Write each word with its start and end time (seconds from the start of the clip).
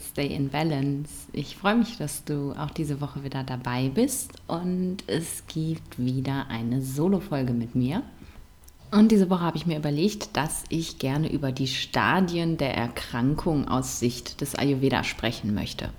Stay 0.00 0.26
in 0.26 0.48
Balance. 0.50 1.28
Ich 1.32 1.56
freue 1.56 1.76
mich, 1.76 1.96
dass 1.98 2.24
du 2.24 2.52
auch 2.52 2.70
diese 2.70 3.00
Woche 3.00 3.24
wieder 3.24 3.44
dabei 3.44 3.88
bist 3.88 4.32
und 4.46 4.98
es 5.06 5.46
gibt 5.46 5.98
wieder 5.98 6.46
eine 6.48 6.82
Solo-Folge 6.82 7.52
mit 7.52 7.74
mir. 7.74 8.02
Und 8.90 9.10
diese 9.10 9.28
Woche 9.28 9.40
habe 9.40 9.56
ich 9.56 9.66
mir 9.66 9.76
überlegt, 9.76 10.36
dass 10.36 10.64
ich 10.68 10.98
gerne 10.98 11.32
über 11.32 11.50
die 11.50 11.66
Stadien 11.66 12.56
der 12.56 12.76
Erkrankung 12.76 13.66
aus 13.66 13.98
Sicht 13.98 14.40
des 14.40 14.54
Ayurveda 14.54 15.02
sprechen 15.02 15.52
möchte. 15.54 15.90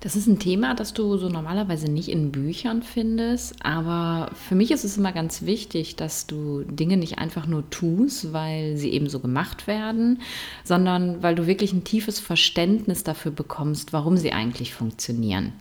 Das 0.00 0.16
ist 0.16 0.26
ein 0.26 0.38
Thema, 0.38 0.74
das 0.74 0.94
du 0.94 1.18
so 1.18 1.28
normalerweise 1.28 1.90
nicht 1.90 2.08
in 2.08 2.32
Büchern 2.32 2.82
findest, 2.82 3.54
aber 3.62 4.30
für 4.48 4.54
mich 4.54 4.70
ist 4.70 4.82
es 4.82 4.96
immer 4.96 5.12
ganz 5.12 5.42
wichtig, 5.42 5.94
dass 5.94 6.26
du 6.26 6.62
Dinge 6.62 6.96
nicht 6.96 7.18
einfach 7.18 7.46
nur 7.46 7.68
tust, 7.68 8.32
weil 8.32 8.78
sie 8.78 8.90
eben 8.90 9.10
so 9.10 9.20
gemacht 9.20 9.66
werden, 9.66 10.22
sondern 10.64 11.22
weil 11.22 11.34
du 11.34 11.46
wirklich 11.46 11.74
ein 11.74 11.84
tiefes 11.84 12.18
Verständnis 12.18 13.04
dafür 13.04 13.30
bekommst, 13.30 13.92
warum 13.92 14.16
sie 14.16 14.32
eigentlich 14.32 14.72
funktionieren. 14.72 15.52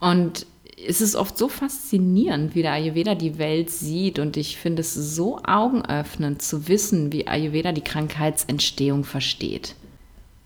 Und 0.00 0.46
es 0.88 1.00
ist 1.00 1.14
oft 1.14 1.38
so 1.38 1.48
faszinierend, 1.48 2.56
wie 2.56 2.62
der 2.62 2.72
Ayurveda 2.72 3.14
die 3.14 3.38
Welt 3.38 3.70
sieht 3.70 4.18
und 4.18 4.36
ich 4.36 4.56
finde 4.56 4.80
es 4.80 4.94
so 4.94 5.38
augenöffnend 5.44 6.42
zu 6.42 6.66
wissen, 6.66 7.12
wie 7.12 7.28
Ayurveda 7.28 7.70
die 7.70 7.82
Krankheitsentstehung 7.82 9.04
versteht. 9.04 9.76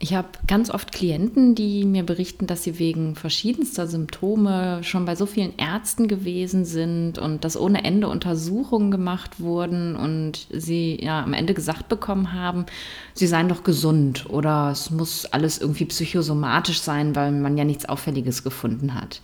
Ich 0.00 0.14
habe 0.14 0.28
ganz 0.46 0.70
oft 0.70 0.92
Klienten, 0.92 1.56
die 1.56 1.84
mir 1.84 2.04
berichten, 2.04 2.46
dass 2.46 2.62
sie 2.62 2.78
wegen 2.78 3.16
verschiedenster 3.16 3.88
Symptome 3.88 4.84
schon 4.84 5.04
bei 5.04 5.16
so 5.16 5.26
vielen 5.26 5.58
Ärzten 5.58 6.06
gewesen 6.06 6.64
sind 6.64 7.18
und 7.18 7.44
dass 7.44 7.58
ohne 7.58 7.82
Ende 7.82 8.06
Untersuchungen 8.06 8.92
gemacht 8.92 9.40
wurden 9.40 9.96
und 9.96 10.46
sie 10.50 11.02
ja 11.02 11.20
am 11.24 11.32
Ende 11.32 11.52
gesagt 11.52 11.88
bekommen 11.88 12.32
haben, 12.32 12.66
sie 13.12 13.26
seien 13.26 13.48
doch 13.48 13.64
gesund 13.64 14.30
oder 14.30 14.70
es 14.70 14.92
muss 14.92 15.26
alles 15.26 15.58
irgendwie 15.58 15.86
psychosomatisch 15.86 16.78
sein, 16.80 17.16
weil 17.16 17.32
man 17.32 17.58
ja 17.58 17.64
nichts 17.64 17.88
Auffälliges 17.88 18.44
gefunden 18.44 18.94
hat. 18.94 19.20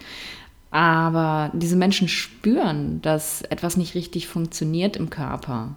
Aber 0.74 1.52
diese 1.54 1.76
Menschen 1.76 2.08
spüren, 2.08 3.00
dass 3.00 3.42
etwas 3.42 3.76
nicht 3.76 3.94
richtig 3.94 4.26
funktioniert 4.26 4.96
im 4.96 5.08
Körper. 5.08 5.76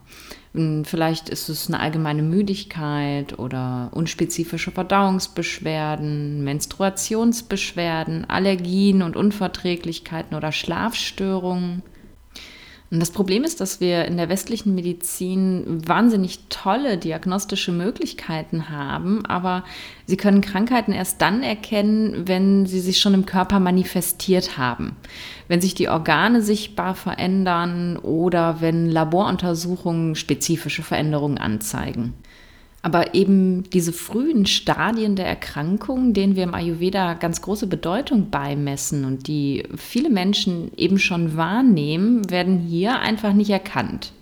Vielleicht 0.85 1.29
ist 1.29 1.49
es 1.49 1.67
eine 1.67 1.79
allgemeine 1.79 2.23
Müdigkeit 2.23 3.37
oder 3.37 3.91
unspezifische 3.93 4.71
Verdauungsbeschwerden, 4.71 6.43
Menstruationsbeschwerden, 6.43 8.27
Allergien 8.27 9.03
und 9.03 9.15
Unverträglichkeiten 9.15 10.35
oder 10.35 10.51
Schlafstörungen. 10.51 11.83
Und 12.89 13.01
das 13.01 13.11
Problem 13.11 13.43
ist, 13.43 13.59
dass 13.59 13.81
wir 13.81 14.05
in 14.05 14.15
der 14.15 14.29
westlichen 14.29 14.73
Medizin 14.73 15.81
wahnsinnig 15.85 16.39
tolle 16.47 16.97
diagnostische 16.97 17.73
Möglichkeiten 17.73 18.69
haben, 18.69 19.25
aber 19.25 19.65
sie 20.05 20.15
können 20.15 20.39
Krankheiten 20.39 20.93
erst 20.93 21.21
dann 21.21 21.43
erkennen, 21.43 22.27
wenn 22.27 22.65
sie 22.65 22.79
sich 22.79 23.01
schon 23.01 23.13
im 23.13 23.25
Körper 23.25 23.59
manifestiert 23.59 24.57
haben. 24.57 24.95
Wenn 25.49 25.59
sich 25.59 25.75
die 25.75 25.89
Organe 25.89 26.41
sichtbar 26.41 26.95
verändern 26.95 27.97
oder 27.97 28.61
wenn 28.61 28.89
Laboruntersuchungen 28.89 30.15
spezifische 30.15 30.83
Veränderungen 30.83 31.37
anzeigen. 31.37 32.13
Aber 32.87 33.15
eben 33.15 33.69
diese 33.71 33.91
frühen 33.91 34.45
Stadien 34.45 35.17
der 35.17 35.27
Erkrankung, 35.27 36.13
denen 36.13 36.37
wir 36.37 36.43
im 36.43 36.53
Ayurveda 36.53 37.15
ganz 37.15 37.41
große 37.41 37.67
Bedeutung 37.67 38.29
beimessen 38.29 39.03
und 39.03 39.27
die 39.27 39.65
viele 39.75 40.09
Menschen 40.09 40.71
eben 40.77 40.97
schon 40.97 41.35
wahrnehmen, 41.35 42.29
werden 42.29 42.59
hier 42.59 42.99
einfach 42.99 43.33
nicht 43.33 43.49
erkannt. 43.49 44.13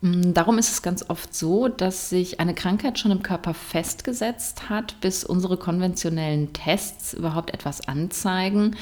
Mm, 0.00 0.34
darum 0.34 0.58
ist 0.58 0.72
es 0.72 0.82
ganz 0.82 1.08
oft 1.08 1.32
so, 1.32 1.68
dass 1.68 2.10
sich 2.10 2.40
eine 2.40 2.54
Krankheit 2.54 2.98
schon 2.98 3.12
im 3.12 3.22
Körper 3.22 3.54
festgesetzt 3.54 4.68
hat, 4.68 5.00
bis 5.00 5.22
unsere 5.22 5.58
konventionellen 5.58 6.52
Tests 6.52 7.14
überhaupt 7.14 7.54
etwas 7.54 7.86
anzeigen 7.86 8.74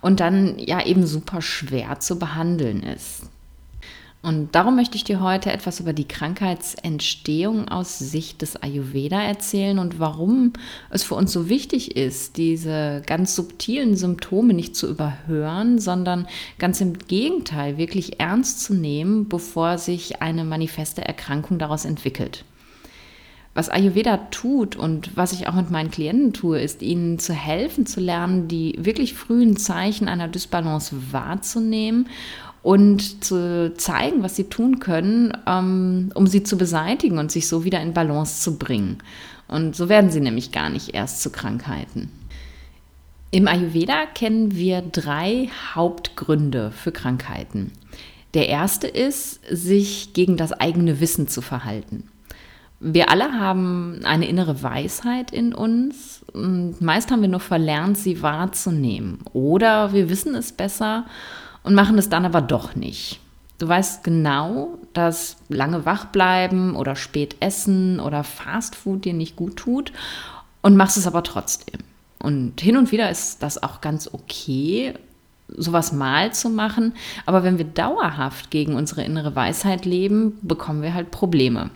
und 0.00 0.18
dann 0.18 0.58
ja 0.58 0.84
eben 0.84 1.06
super 1.06 1.40
schwer 1.40 2.00
zu 2.00 2.18
behandeln 2.18 2.82
ist. 2.82 3.22
Und 4.22 4.54
darum 4.54 4.76
möchte 4.76 4.96
ich 4.96 5.02
dir 5.02 5.20
heute 5.20 5.50
etwas 5.50 5.80
über 5.80 5.92
die 5.92 6.06
Krankheitsentstehung 6.06 7.66
aus 7.66 7.98
Sicht 7.98 8.40
des 8.40 8.54
Ayurveda 8.54 9.20
erzählen 9.20 9.80
und 9.80 9.98
warum 9.98 10.52
es 10.90 11.02
für 11.02 11.16
uns 11.16 11.32
so 11.32 11.48
wichtig 11.48 11.96
ist, 11.96 12.36
diese 12.36 13.02
ganz 13.04 13.34
subtilen 13.34 13.96
Symptome 13.96 14.54
nicht 14.54 14.76
zu 14.76 14.88
überhören, 14.88 15.80
sondern 15.80 16.28
ganz 16.60 16.80
im 16.80 16.98
Gegenteil 16.98 17.78
wirklich 17.78 18.20
ernst 18.20 18.62
zu 18.62 18.74
nehmen, 18.74 19.28
bevor 19.28 19.76
sich 19.76 20.22
eine 20.22 20.44
manifeste 20.44 21.04
Erkrankung 21.04 21.58
daraus 21.58 21.84
entwickelt. 21.84 22.44
Was 23.54 23.68
Ayurveda 23.68 24.16
tut 24.30 24.76
und 24.76 25.16
was 25.16 25.32
ich 25.32 25.46
auch 25.48 25.52
mit 25.52 25.70
meinen 25.70 25.90
Klienten 25.90 26.32
tue, 26.32 26.60
ist 26.60 26.80
ihnen 26.80 27.18
zu 27.18 27.34
helfen, 27.34 27.86
zu 27.86 28.00
lernen, 28.00 28.48
die 28.48 28.78
wirklich 28.78 29.14
frühen 29.14 29.56
Zeichen 29.56 30.08
einer 30.08 30.28
Dysbalance 30.28 30.94
wahrzunehmen 31.12 32.06
und 32.62 33.24
zu 33.24 33.74
zeigen, 33.76 34.22
was 34.22 34.36
sie 34.36 34.44
tun 34.44 34.78
können, 34.78 35.36
ähm, 35.46 36.10
um 36.14 36.26
sie 36.26 36.44
zu 36.44 36.56
beseitigen 36.56 37.18
und 37.18 37.32
sich 37.32 37.48
so 37.48 37.64
wieder 37.64 37.80
in 37.80 37.92
Balance 37.92 38.40
zu 38.42 38.58
bringen. 38.58 38.98
Und 39.48 39.76
so 39.76 39.88
werden 39.88 40.10
sie 40.10 40.20
nämlich 40.20 40.52
gar 40.52 40.70
nicht 40.70 40.94
erst 40.94 41.22
zu 41.22 41.30
Krankheiten. 41.30 42.10
Im 43.32 43.48
Ayurveda 43.48 44.06
kennen 44.14 44.54
wir 44.54 44.82
drei 44.82 45.48
Hauptgründe 45.74 46.70
für 46.70 46.92
Krankheiten. 46.92 47.72
Der 48.34 48.48
erste 48.48 48.86
ist, 48.86 49.40
sich 49.50 50.12
gegen 50.12 50.36
das 50.36 50.52
eigene 50.52 51.00
Wissen 51.00 51.28
zu 51.28 51.42
verhalten. 51.42 52.04
Wir 52.78 53.10
alle 53.10 53.32
haben 53.32 54.00
eine 54.04 54.26
innere 54.26 54.62
Weisheit 54.62 55.30
in 55.30 55.54
uns. 55.54 56.24
Meist 56.34 57.10
haben 57.10 57.22
wir 57.22 57.28
nur 57.28 57.40
verlernt, 57.40 57.96
sie 57.96 58.22
wahrzunehmen. 58.22 59.20
Oder 59.32 59.92
wir 59.92 60.08
wissen 60.08 60.34
es 60.34 60.52
besser 60.52 61.06
und 61.62 61.74
machen 61.74 61.98
es 61.98 62.08
dann 62.08 62.24
aber 62.24 62.40
doch 62.40 62.74
nicht. 62.74 63.20
Du 63.58 63.68
weißt 63.68 64.02
genau, 64.02 64.78
dass 64.92 65.36
lange 65.48 65.86
wach 65.86 66.06
bleiben 66.06 66.74
oder 66.74 66.96
spät 66.96 67.36
essen 67.40 68.00
oder 68.00 68.24
Fastfood 68.24 69.04
dir 69.04 69.14
nicht 69.14 69.36
gut 69.36 69.56
tut 69.56 69.92
und 70.62 70.76
machst 70.76 70.96
es 70.96 71.06
aber 71.06 71.22
trotzdem. 71.22 71.80
Und 72.18 72.60
hin 72.60 72.76
und 72.76 72.92
wieder 72.92 73.10
ist 73.10 73.42
das 73.42 73.62
auch 73.62 73.80
ganz 73.80 74.08
okay, 74.12 74.94
sowas 75.48 75.92
mal 75.92 76.32
zu 76.32 76.50
machen. 76.50 76.94
Aber 77.26 77.42
wenn 77.42 77.58
wir 77.58 77.64
dauerhaft 77.64 78.50
gegen 78.50 78.74
unsere 78.74 79.04
innere 79.04 79.36
Weisheit 79.36 79.84
leben, 79.84 80.38
bekommen 80.42 80.82
wir 80.82 80.94
halt 80.94 81.10
Probleme. 81.10 81.70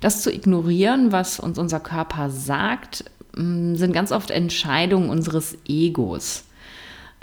Das 0.00 0.22
zu 0.22 0.32
ignorieren, 0.32 1.12
was 1.12 1.40
uns 1.40 1.58
unser 1.58 1.80
Körper 1.80 2.30
sagt, 2.30 3.04
mm, 3.36 3.74
sind 3.74 3.92
ganz 3.92 4.12
oft 4.12 4.30
Entscheidungen 4.30 5.10
unseres 5.10 5.56
Egos. 5.66 6.44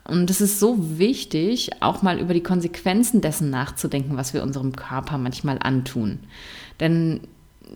Und 0.06 0.30
es 0.30 0.42
ist 0.42 0.60
so 0.60 1.00
wichtig, 1.00 1.72
auch 1.82 2.02
mal 2.02 2.20
über 2.20 2.34
die 2.34 2.44
Konsequenzen 2.44 3.22
dessen 3.22 3.50
nachzudenken, 3.50 4.18
was 4.18 4.34
wir 4.34 4.44
unserem 4.44 4.76
Körper 4.76 5.18
manchmal 5.18 5.60
antun. 5.62 6.20
Denn 6.80 7.22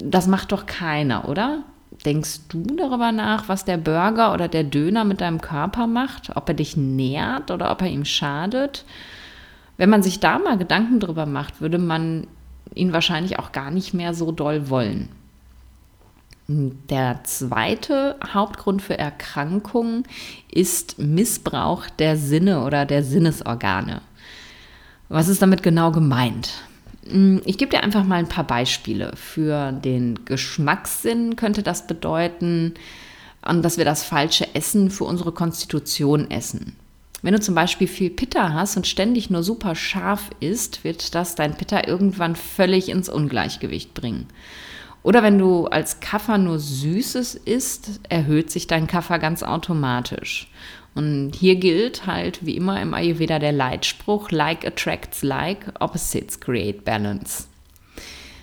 das 0.04 0.28
macht 0.28 0.52
doch 0.52 0.66
keiner, 0.66 1.30
oder? 1.30 1.64
Denkst 2.06 2.42
du 2.50 2.64
darüber 2.64 3.12
nach, 3.12 3.48
was 3.48 3.66
der 3.66 3.78
Burger 3.78 4.34
oder 4.34 4.48
der 4.48 4.66
Döner 4.66 5.06
mit 5.06 5.22
deinem 5.22 5.42
Körper 5.42 5.88
macht? 5.88 6.36
Ob 6.36 6.50
er 6.50 6.54
dich 6.54 6.76
nährt 6.76 7.50
oder 7.50 7.72
ob 7.72 7.82
er 7.82 7.88
ihm 7.88 8.06
schadet? 8.06 8.84
Wenn 9.78 9.90
man 9.90 10.04
sich 10.04 10.20
da 10.20 10.38
mal 10.38 10.58
Gedanken 10.58 11.00
drüber 11.00 11.26
macht, 11.26 11.62
würde 11.62 11.78
man 11.78 12.28
ihn 12.76 12.94
wahrscheinlich 12.94 13.40
auch 13.40 13.52
gar 13.52 13.72
nicht 13.72 13.94
mehr 13.94 14.14
so 14.14 14.32
doll 14.32 14.70
wollen. 14.70 15.10
Der 16.50 17.20
zweite 17.26 18.16
Hauptgrund 18.34 18.82
für 18.82 18.98
Erkrankungen 18.98 20.04
ist 20.50 20.98
Missbrauch 20.98 21.90
der 22.00 22.16
Sinne 22.16 22.64
oder 22.64 22.86
der 22.86 23.04
Sinnesorgane. 23.04 24.02
Was 25.10 25.28
ist 25.28 25.42
damit 25.42 25.62
genau 25.62 25.92
gemeint? 25.92 26.54
Hm, 27.10 27.42
ich 27.44 27.58
gebe 27.58 27.72
dir 27.72 27.84
einfach 27.84 28.06
mal 28.06 28.16
ein 28.16 28.30
paar 28.30 28.46
Beispiele. 28.46 29.12
Für 29.18 29.74
den 29.74 30.24
Geschmackssinn 30.24 31.36
könnte 31.36 31.64
das 31.64 31.86
bedeuten, 31.86 32.76
dass 33.42 33.78
wir 33.78 33.86
das 33.86 34.04
falsche 34.04 34.56
Essen 34.56 34.90
für 34.90 35.04
unsere 35.04 35.34
Konstitution 35.34 36.32
essen. 36.32 36.78
Wenn 37.22 37.34
du 37.34 37.42
zum 37.42 37.56
Beispiel 37.56 37.88
viel 37.88 38.10
Pitta 38.10 38.54
hast 38.54 38.78
und 38.78 38.88
ständig 38.88 39.30
nur 39.30 39.44
super 39.44 39.76
scharf 39.76 40.30
isst, 40.40 40.86
wird 40.86 41.14
das 41.14 41.36
dein 41.36 41.58
Pitta 41.58 41.88
irgendwann 41.88 42.38
völlig 42.38 42.88
ins 42.88 43.10
Ungleichgewicht 43.10 43.94
bringen. 43.94 44.28
Oder 45.08 45.24
wenn 45.24 45.40
du 45.40 45.68
als 45.68 46.02
Kaffer 46.02 46.38
nur 46.38 46.60
Süßes 46.60 47.36
isst, 47.36 48.02
erhöht 48.10 48.52
sich 48.52 48.68
dein 48.68 48.88
Kaffer 48.88 49.20
ganz 49.20 49.42
automatisch. 49.42 50.52
Und 50.96 51.32
hier 51.34 51.56
gilt 51.56 52.06
halt 52.06 52.46
wie 52.46 52.58
immer 52.58 52.82
im 52.82 52.94
Ayurveda 52.94 53.40
der 53.40 53.54
Leitspruch, 53.54 54.32
like 54.32 54.68
attracts 54.68 55.24
like, 55.24 55.72
opposites 55.80 56.42
create 56.42 56.84
balance. 56.84 57.46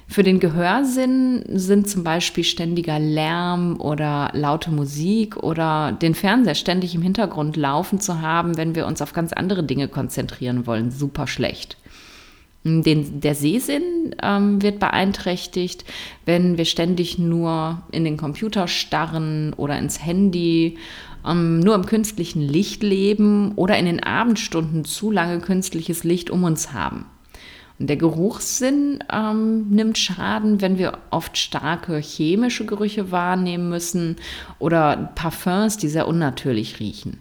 Für 0.08 0.22
den 0.22 0.40
Gehörsinn 0.40 1.44
sind 1.48 1.86
zum 1.86 2.02
Beispiel 2.02 2.44
ständiger 2.44 2.98
Lärm 2.98 3.78
oder 3.78 4.30
laute 4.32 4.70
Musik 4.70 5.36
oder 5.36 5.92
den 5.92 6.14
Fernseher 6.14 6.54
ständig 6.54 6.94
im 6.94 7.02
Hintergrund 7.02 7.58
laufen 7.58 8.00
zu 8.00 8.22
haben, 8.22 8.56
wenn 8.56 8.74
wir 8.74 8.86
uns 8.86 9.02
auf 9.02 9.12
ganz 9.12 9.34
andere 9.34 9.64
Dinge 9.64 9.88
konzentrieren 9.88 10.66
wollen, 10.66 10.90
super 10.90 11.26
schlecht. 11.26 11.76
Den, 12.66 13.20
der 13.20 13.34
Sehsinn 13.34 14.16
ähm, 14.22 14.62
wird 14.62 14.80
beeinträchtigt, 14.80 15.84
wenn 16.24 16.56
wir 16.56 16.64
ständig 16.64 17.18
nur 17.18 17.82
in 17.92 18.04
den 18.04 18.16
Computer 18.16 18.68
starren 18.68 19.52
oder 19.52 19.78
ins 19.78 20.02
Handy, 20.02 20.78
ähm, 21.26 21.60
nur 21.60 21.74
im 21.74 21.84
künstlichen 21.84 22.40
Licht 22.40 22.82
leben 22.82 23.52
oder 23.56 23.76
in 23.76 23.84
den 23.84 24.02
Abendstunden 24.02 24.86
zu 24.86 25.10
lange 25.10 25.40
künstliches 25.40 26.04
Licht 26.04 26.30
um 26.30 26.42
uns 26.44 26.72
haben. 26.72 27.04
Und 27.78 27.88
der 27.88 27.96
Geruchssinn 27.96 29.02
ähm, 29.12 29.68
nimmt 29.68 29.98
Schaden, 29.98 30.62
wenn 30.62 30.78
wir 30.78 30.98
oft 31.10 31.36
starke 31.36 31.98
chemische 31.98 32.64
Gerüche 32.64 33.10
wahrnehmen 33.10 33.68
müssen 33.68 34.16
oder 34.58 35.12
Parfums, 35.16 35.76
die 35.76 35.88
sehr 35.88 36.08
unnatürlich 36.08 36.80
riechen. 36.80 37.18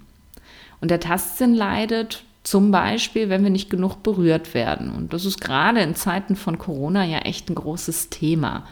Und 0.80 0.90
der 0.90 1.00
Tastsinn 1.00 1.54
leidet 1.54 2.24
zum 2.44 2.72
Beispiel, 2.72 3.30
wenn 3.30 3.44
wir 3.44 3.50
nicht 3.50 3.70
genug 3.70 4.04
berührt 4.04 4.54
werden. 4.54 4.92
Und 4.92 5.14
das 5.14 5.26
ist 5.26 5.40
gerade 5.40 5.80
in 5.80 5.96
Zeiten 5.96 6.36
von 6.36 6.58
Corona 6.58 7.06
ja 7.06 7.20
echt 7.20 7.50
ein 7.50 7.56
großes 7.56 8.10
Thema. 8.10 8.66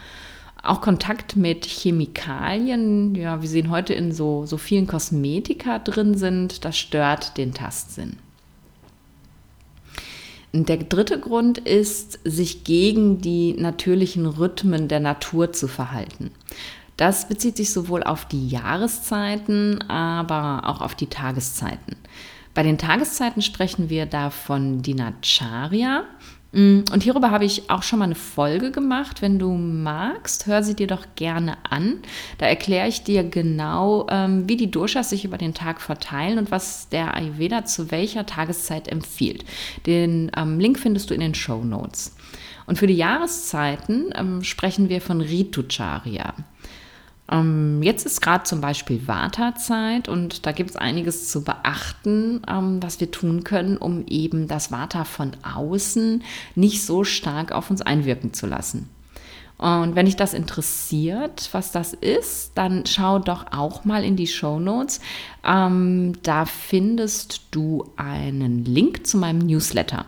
Auch 0.62 0.82
Kontakt 0.82 1.36
mit 1.36 1.66
Chemikalien, 1.66 3.16
ja, 3.16 3.42
wie 3.42 3.48
sie 3.48 3.68
heute 3.70 3.94
in 3.94 4.12
so, 4.12 4.46
so 4.46 4.58
vielen 4.58 4.88
Kosmetika 4.88 5.80
drin 5.80 6.16
sind, 6.16 6.66
das 6.66 6.78
stört 6.78 7.38
den 7.38 7.54
Tastsinn. 7.54 8.18
Der 10.54 10.78
dritte 10.78 11.18
Grund 11.18 11.58
ist, 11.60 12.20
sich 12.26 12.66
gegen 12.66 13.22
die 13.22 13.54
natürlichen 13.54 14.26
Rhythmen 14.26 14.90
der 14.90 15.00
Natur 15.00 15.54
zu 15.54 15.70
verhalten. 15.70 16.32
Das 16.98 17.30
bezieht 17.30 17.56
sich 17.56 17.72
sowohl 17.72 18.04
auf 18.04 18.26
die 18.26 18.50
Jahreszeiten, 18.50 19.82
aber 19.90 20.70
auch 20.70 20.82
auf 20.82 20.94
die 20.94 21.08
Tageszeiten. 21.08 21.96
Bei 22.54 22.64
den 22.64 22.78
Tageszeiten 22.78 23.42
sprechen 23.42 23.90
wir 23.90 24.06
da 24.06 24.30
von 24.30 24.82
Dinacharya. 24.82 26.04
Mm, 26.52 26.82
und 26.92 27.02
hierüber 27.04 27.32
habe 27.32 27.46
ich 27.46 27.70
auch 27.70 27.82
schon 27.82 28.00
mal 28.00 28.06
eine 28.06 28.16
Folge 28.16 28.72
gemacht. 28.72 29.22
Wenn 29.22 29.40
du 29.40 29.54
magst, 29.54 30.48
hör 30.48 30.64
sie 30.64 30.76
dir 30.76 30.88
doch 30.88 31.06
gerne 31.16 31.58
an. 31.70 32.00
Da 32.40 32.48
erkläre 32.48 32.88
ich 32.88 33.04
dir 33.04 33.24
genau, 33.24 34.06
ähm, 34.10 34.50
wie 34.50 34.58
die 34.58 34.70
Doshas 34.70 35.10
sich 35.10 35.24
über 35.24 35.38
den 35.38 35.54
Tag 35.54 35.80
verteilen 35.80 36.38
und 36.38 36.52
was 36.52 36.90
der 36.90 37.16
Ayurveda 37.16 37.66
zu 37.66 37.90
welcher 37.92 38.26
Tageszeit 38.26 38.90
empfiehlt. 38.90 39.46
Den 39.86 40.32
ähm, 40.36 40.60
Link 40.60 40.78
findest 40.78 41.10
du 41.10 41.14
in 41.14 41.22
den 41.22 41.36
Show 41.36 41.64
Notes. 41.64 42.16
Und 42.66 42.78
für 42.78 42.88
die 42.88 42.96
Jahreszeiten 42.96 44.14
ähm, 44.16 44.44
sprechen 44.44 44.90
wir 44.90 45.02
von 45.02 45.22
Ritucharya. 45.22 46.34
Ähm, 47.32 47.82
jetzt 47.82 48.06
ist 48.06 48.22
gerade 48.22 48.44
zum 48.44 48.62
Beispiel 48.62 49.08
Vata-Zeit 49.08 50.10
und 50.10 50.46
da 50.46 50.52
gibt 50.52 50.72
es 50.72 50.76
einiges 50.76 51.30
zu 51.30 51.44
beachten, 51.44 52.42
ähm, 52.48 52.84
was 52.84 53.00
wir 53.00 53.10
tun 53.10 53.44
können, 53.44 53.78
um 53.78 54.06
eben 54.08 54.48
das 54.48 54.72
Vata 54.72 55.06
von 55.06 55.32
außen 55.44 56.24
nicht 56.56 56.86
so 56.86 57.04
stark 57.04 57.52
auf 57.52 57.70
uns 57.72 57.82
einwirken 57.82 58.34
zu 58.34 58.48
lassen. 58.48 58.90
Und 59.62 59.96
wenn 59.96 60.08
dich 60.08 60.16
das 60.16 60.34
interessiert, 60.34 61.50
was 61.52 61.72
das 61.72 61.94
ist, 61.94 62.54
dann 62.56 62.84
schau 62.88 63.20
doch 63.20 63.46
auch 63.52 63.86
mal 63.86 64.04
in 64.04 64.16
die 64.16 64.26
Show 64.26 64.60
Notes. 64.60 65.02
Ähm, 65.46 66.14
da 66.24 66.46
findest 66.46 67.44
du 67.52 67.86
einen 67.96 68.66
Link 68.66 69.06
zu 69.06 69.20
meinem 69.20 69.38
Newsletter. 69.38 70.06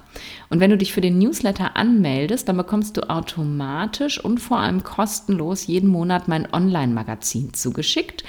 Und 0.50 0.60
wenn 0.60 0.72
du 0.72 0.78
dich 0.78 0.92
für 0.92 1.02
den 1.02 1.20
Newsletter 1.20 1.78
anmeldest, 1.78 2.50
dann 2.50 2.58
bekommst 2.58 2.98
du 2.98 3.08
automatisch 3.08 4.20
und 4.20 4.40
vor 4.40 4.58
allem 4.58 4.82
kostenlos 4.84 5.68
jeden 5.68 5.90
Monat 5.90 6.28
mein 6.28 6.52
Online-Magazin 6.52 7.54
zugeschickt. 7.54 8.24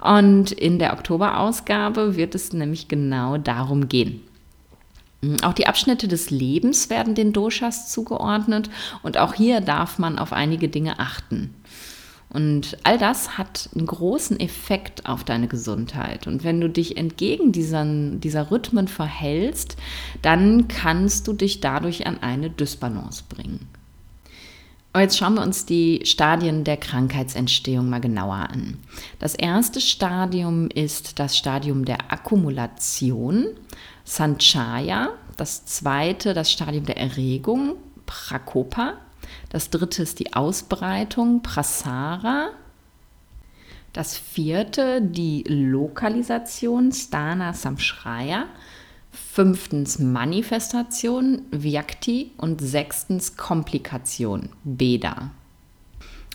Und 0.00 0.52
in 0.52 0.78
der 0.78 0.92
Oktoberausgabe 0.92 2.14
wird 2.14 2.36
es 2.36 2.52
nämlich 2.52 2.86
genau 2.86 3.36
darum 3.36 3.88
gehen. 3.88 4.20
Mhm. 5.20 5.42
Auch 5.42 5.52
die 5.52 5.66
Abschnitte 5.66 6.08
des 6.08 6.30
Lebens 6.30 6.90
werden 6.90 7.14
den 7.14 7.32
Doshas 7.32 7.90
zugeordnet 7.90 8.70
und 9.02 9.18
auch 9.18 9.34
hier 9.34 9.60
darf 9.60 9.98
man 9.98 10.18
auf 10.18 10.32
einige 10.32 10.68
Dinge 10.68 10.98
achten. 10.98 11.54
Und 12.30 12.76
all 12.84 12.98
das 12.98 13.38
hat 13.38 13.70
einen 13.74 13.86
großen 13.86 14.38
Effekt 14.38 15.06
auf 15.06 15.24
deine 15.24 15.48
Gesundheit. 15.48 16.26
Und 16.26 16.44
wenn 16.44 16.60
du 16.60 16.68
dich 16.68 16.98
entgegen 16.98 17.52
dieser, 17.52 17.86
dieser 17.86 18.50
Rhythmen 18.50 18.86
verhältst, 18.86 19.76
dann 20.20 20.68
kannst 20.68 21.26
du 21.26 21.32
dich 21.32 21.60
dadurch 21.60 22.06
an 22.06 22.22
eine 22.22 22.50
Dysbalance 22.50 23.24
bringen. 23.28 23.66
Aber 24.92 25.02
jetzt 25.02 25.18
schauen 25.18 25.34
wir 25.34 25.42
uns 25.42 25.64
die 25.64 26.00
Stadien 26.04 26.64
der 26.64 26.76
Krankheitsentstehung 26.76 27.88
mal 27.88 28.00
genauer 28.00 28.48
an. 28.50 28.78
Das 29.18 29.34
erste 29.34 29.80
Stadium 29.80 30.68
ist 30.70 31.18
das 31.18 31.36
Stadium 31.36 31.84
der 31.84 32.12
Akkumulation. 32.12 33.46
Sanchaya, 34.08 35.10
das 35.36 35.66
zweite 35.66 36.32
das 36.32 36.50
Stadium 36.50 36.86
der 36.86 36.96
Erregung, 36.96 37.76
Prakopa, 38.06 38.94
das 39.50 39.68
dritte 39.68 40.02
ist 40.02 40.18
die 40.18 40.32
Ausbreitung, 40.32 41.42
Prasara, 41.42 42.48
das 43.92 44.16
vierte 44.16 45.02
die 45.02 45.44
Lokalisation, 45.46 46.90
Stana 46.90 47.52
Samshraya, 47.52 48.46
fünftens 49.10 49.98
Manifestation, 49.98 51.42
Vyakti 51.50 52.32
und 52.38 52.62
sechstens 52.62 53.36
Komplikation, 53.36 54.48
Beda. 54.64 55.32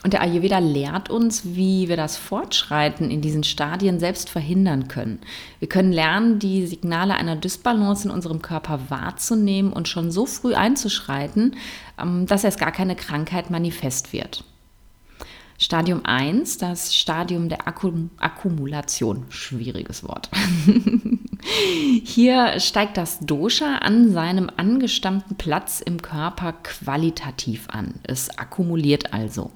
Und 0.04 0.12
der 0.12 0.22
Ayurveda 0.22 0.60
lehrt 0.60 1.10
uns, 1.10 1.56
wie 1.56 1.88
wir 1.88 1.96
das 1.96 2.18
Fortschreiten 2.18 3.10
in 3.10 3.22
diesen 3.22 3.44
Stadien 3.44 4.00
selbst 4.00 4.30
verhindern 4.30 4.90
können. 4.90 5.20
Wir 5.60 5.70
können 5.70 5.94
lernen, 5.94 6.40
die 6.40 6.68
Signale 6.68 7.16
einer 7.16 7.38
Dysbalance 7.38 8.06
in 8.06 8.14
unserem 8.14 8.42
Körper 8.42 8.82
wahrzunehmen 8.90 9.72
und 9.72 9.88
schon 9.88 10.12
so 10.12 10.26
früh 10.26 10.56
einzuschreiten, 10.56 11.56
ähm, 12.00 12.26
dass 12.28 12.44
erst 12.44 12.60
gar 12.60 12.74
keine 12.74 12.98
Krankheit 12.98 13.50
manifest 13.50 14.12
wird. 14.12 14.44
Stadium 15.58 16.02
1, 16.04 16.58
das 16.58 16.96
Stadium 16.96 17.48
der 17.48 17.68
Akkum 17.68 18.10
Akkumulation. 18.18 19.26
Schwieriges 19.30 20.04
Wort. 20.04 20.30
Hier 22.04 22.60
steigt 22.60 22.98
das 22.98 23.20
Dosha 23.20 23.78
an 23.78 24.12
seinem 24.12 24.50
angestammten 24.56 25.36
Platz 25.38 25.82
im 25.82 26.02
Körper 26.02 26.54
qualitativ 26.64 27.68
an. 27.70 27.96
Es 28.04 28.38
akkumuliert 28.38 29.14
also. 29.14 29.52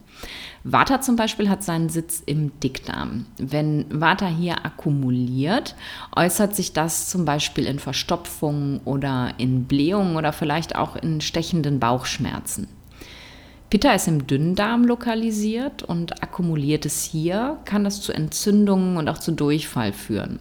Vata 0.63 0.99
zum 1.01 1.15
Beispiel 1.15 1.49
hat 1.49 1.63
seinen 1.63 1.89
Sitz 1.89 2.21
im 2.25 2.59
Dickdarm. 2.59 3.25
Wenn 3.37 3.85
Vata 3.89 4.27
hier 4.27 4.65
akkumuliert, 4.65 5.75
äußert 6.15 6.55
sich 6.55 6.73
das 6.73 7.09
zum 7.09 7.23
Beispiel 7.23 7.65
in 7.65 7.79
Verstopfungen 7.79 8.81
oder 8.83 9.33
in 9.37 9.65
Blähungen 9.65 10.17
oder 10.17 10.33
vielleicht 10.33 10.75
auch 10.75 10.95
in 10.95 11.21
stechenden 11.21 11.79
Bauchschmerzen. 11.79 12.67
Pitta 13.69 13.91
ist 13.93 14.07
im 14.07 14.27
Dünndarm 14.27 14.85
lokalisiert 14.85 15.83
und 15.83 16.23
akkumuliert 16.23 16.85
es 16.85 17.03
hier, 17.03 17.57
kann 17.65 17.83
das 17.83 17.99
zu 17.99 18.13
Entzündungen 18.13 18.95
und 18.95 19.09
auch 19.09 19.17
zu 19.17 19.33
Durchfall 19.33 19.91
führen. 19.91 20.39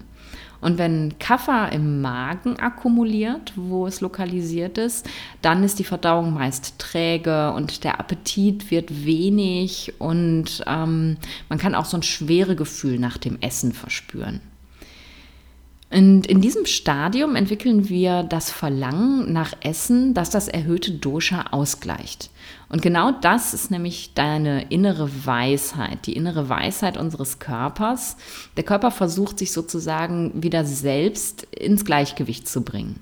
Und 0.61 0.79
wenn 0.79 1.19
Kaffer 1.19 1.73
im 1.73 2.01
Magen 2.01 2.59
akkumuliert, 2.59 3.53
wo 3.57 3.87
es 3.87 4.01
lokalisiert 4.01 4.79
ist, 4.79 5.09
dann 5.43 5.65
ist 5.65 5.79
die 5.79 5.85
Verdauung 5.85 6.35
meist 6.35 6.79
träge 6.79 7.53
und 7.53 7.85
der 7.85 7.99
Appetit 8.01 8.71
wird 8.71 9.05
wenig 9.05 9.95
und 9.99 10.63
ähm, 10.67 11.17
man 11.49 11.59
kann 11.59 11.75
auch 11.75 11.85
so 11.85 11.97
ein 11.97 12.03
schwere 12.03 12.57
Gefühl 12.57 12.99
nach 12.99 13.19
dem 13.19 13.39
Essen 13.41 13.73
verspüren. 13.73 14.41
Und 15.97 16.27
in 16.27 16.43
diesem 16.43 16.67
Stadium 16.67 17.37
entwickeln 17.37 17.89
wir 17.89 18.23
das 18.23 18.51
Verlangen 18.51 19.33
nach 19.33 19.55
Essen, 19.63 20.13
das 20.13 20.29
das 20.29 20.47
erhöhte 20.47 20.93
Dosha 20.93 21.47
ausgleicht. 21.53 22.29
Und 22.69 22.83
genau 22.83 23.13
das 23.13 23.55
ist 23.55 23.71
nämlich 23.71 24.13
deine 24.13 24.65
innere 24.65 25.09
Weisheit, 25.25 26.07
die 26.07 26.13
innere 26.13 26.51
Weisheit 26.51 26.99
unseres 26.99 27.39
Körpers. 27.39 28.19
Der 28.59 28.65
Körper 28.65 28.91
versucht 28.91 29.39
sich 29.39 29.53
sozusagen 29.53 30.33
wieder 30.35 30.67
selbst 30.67 31.45
ins 31.45 31.87
Gleichgewicht 31.87 32.47
zu 32.47 32.61
bringen. 32.61 33.01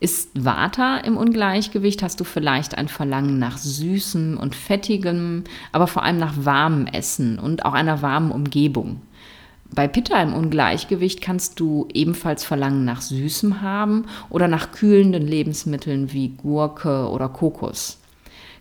Ist 0.00 0.30
Vata 0.34 0.96
im 0.96 1.16
Ungleichgewicht, 1.16 2.02
hast 2.02 2.18
du 2.18 2.24
vielleicht 2.24 2.76
ein 2.76 2.88
Verlangen 2.88 3.38
nach 3.38 3.56
süßem 3.56 4.36
und 4.36 4.56
fettigem, 4.56 5.44
aber 5.70 5.86
vor 5.86 6.02
allem 6.02 6.18
nach 6.18 6.34
warmem 6.38 6.88
Essen 6.88 7.38
und 7.38 7.64
auch 7.64 7.72
einer 7.72 8.02
warmen 8.02 8.32
Umgebung. 8.32 9.00
Bei 9.74 9.88
Pitta 9.88 10.22
im 10.22 10.34
Ungleichgewicht 10.34 11.20
kannst 11.20 11.58
du 11.58 11.88
ebenfalls 11.92 12.44
Verlangen 12.44 12.84
nach 12.84 13.00
Süßem 13.00 13.60
haben 13.60 14.04
oder 14.30 14.46
nach 14.46 14.70
kühlenden 14.70 15.26
Lebensmitteln 15.26 16.12
wie 16.12 16.28
Gurke 16.28 17.08
oder 17.08 17.28
Kokos. 17.28 17.98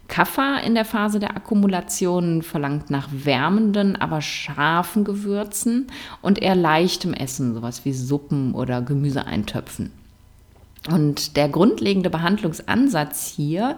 Kapha 0.07 0.57
in 0.57 0.73
der 0.73 0.85
Phase 0.85 1.19
der 1.19 1.37
Akkumulation 1.37 2.41
verlangt 2.41 2.89
nach 2.89 3.09
wärmenden, 3.11 3.95
aber 3.95 4.21
scharfen 4.21 5.03
Gewürzen 5.03 5.85
und 6.23 6.41
eher 6.41 6.55
leichtem 6.55 7.13
Essen, 7.13 7.53
sowas 7.53 7.85
wie 7.85 7.93
Suppen 7.93 8.55
oder 8.55 8.81
Gemüseeintöpfen. 8.81 9.91
Und 10.89 11.37
der 11.37 11.47
grundlegende 11.47 12.09
Behandlungsansatz 12.09 13.27
hier 13.27 13.77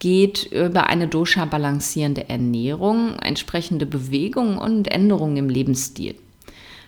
geht 0.00 0.52
über 0.52 0.86
eine 0.88 1.08
dosha-balancierende 1.08 2.28
Ernährung, 2.28 3.18
entsprechende 3.20 3.86
Bewegung 3.86 4.58
und 4.58 4.88
Änderungen 4.88 5.38
im 5.38 5.48
Lebensstil. 5.48 6.14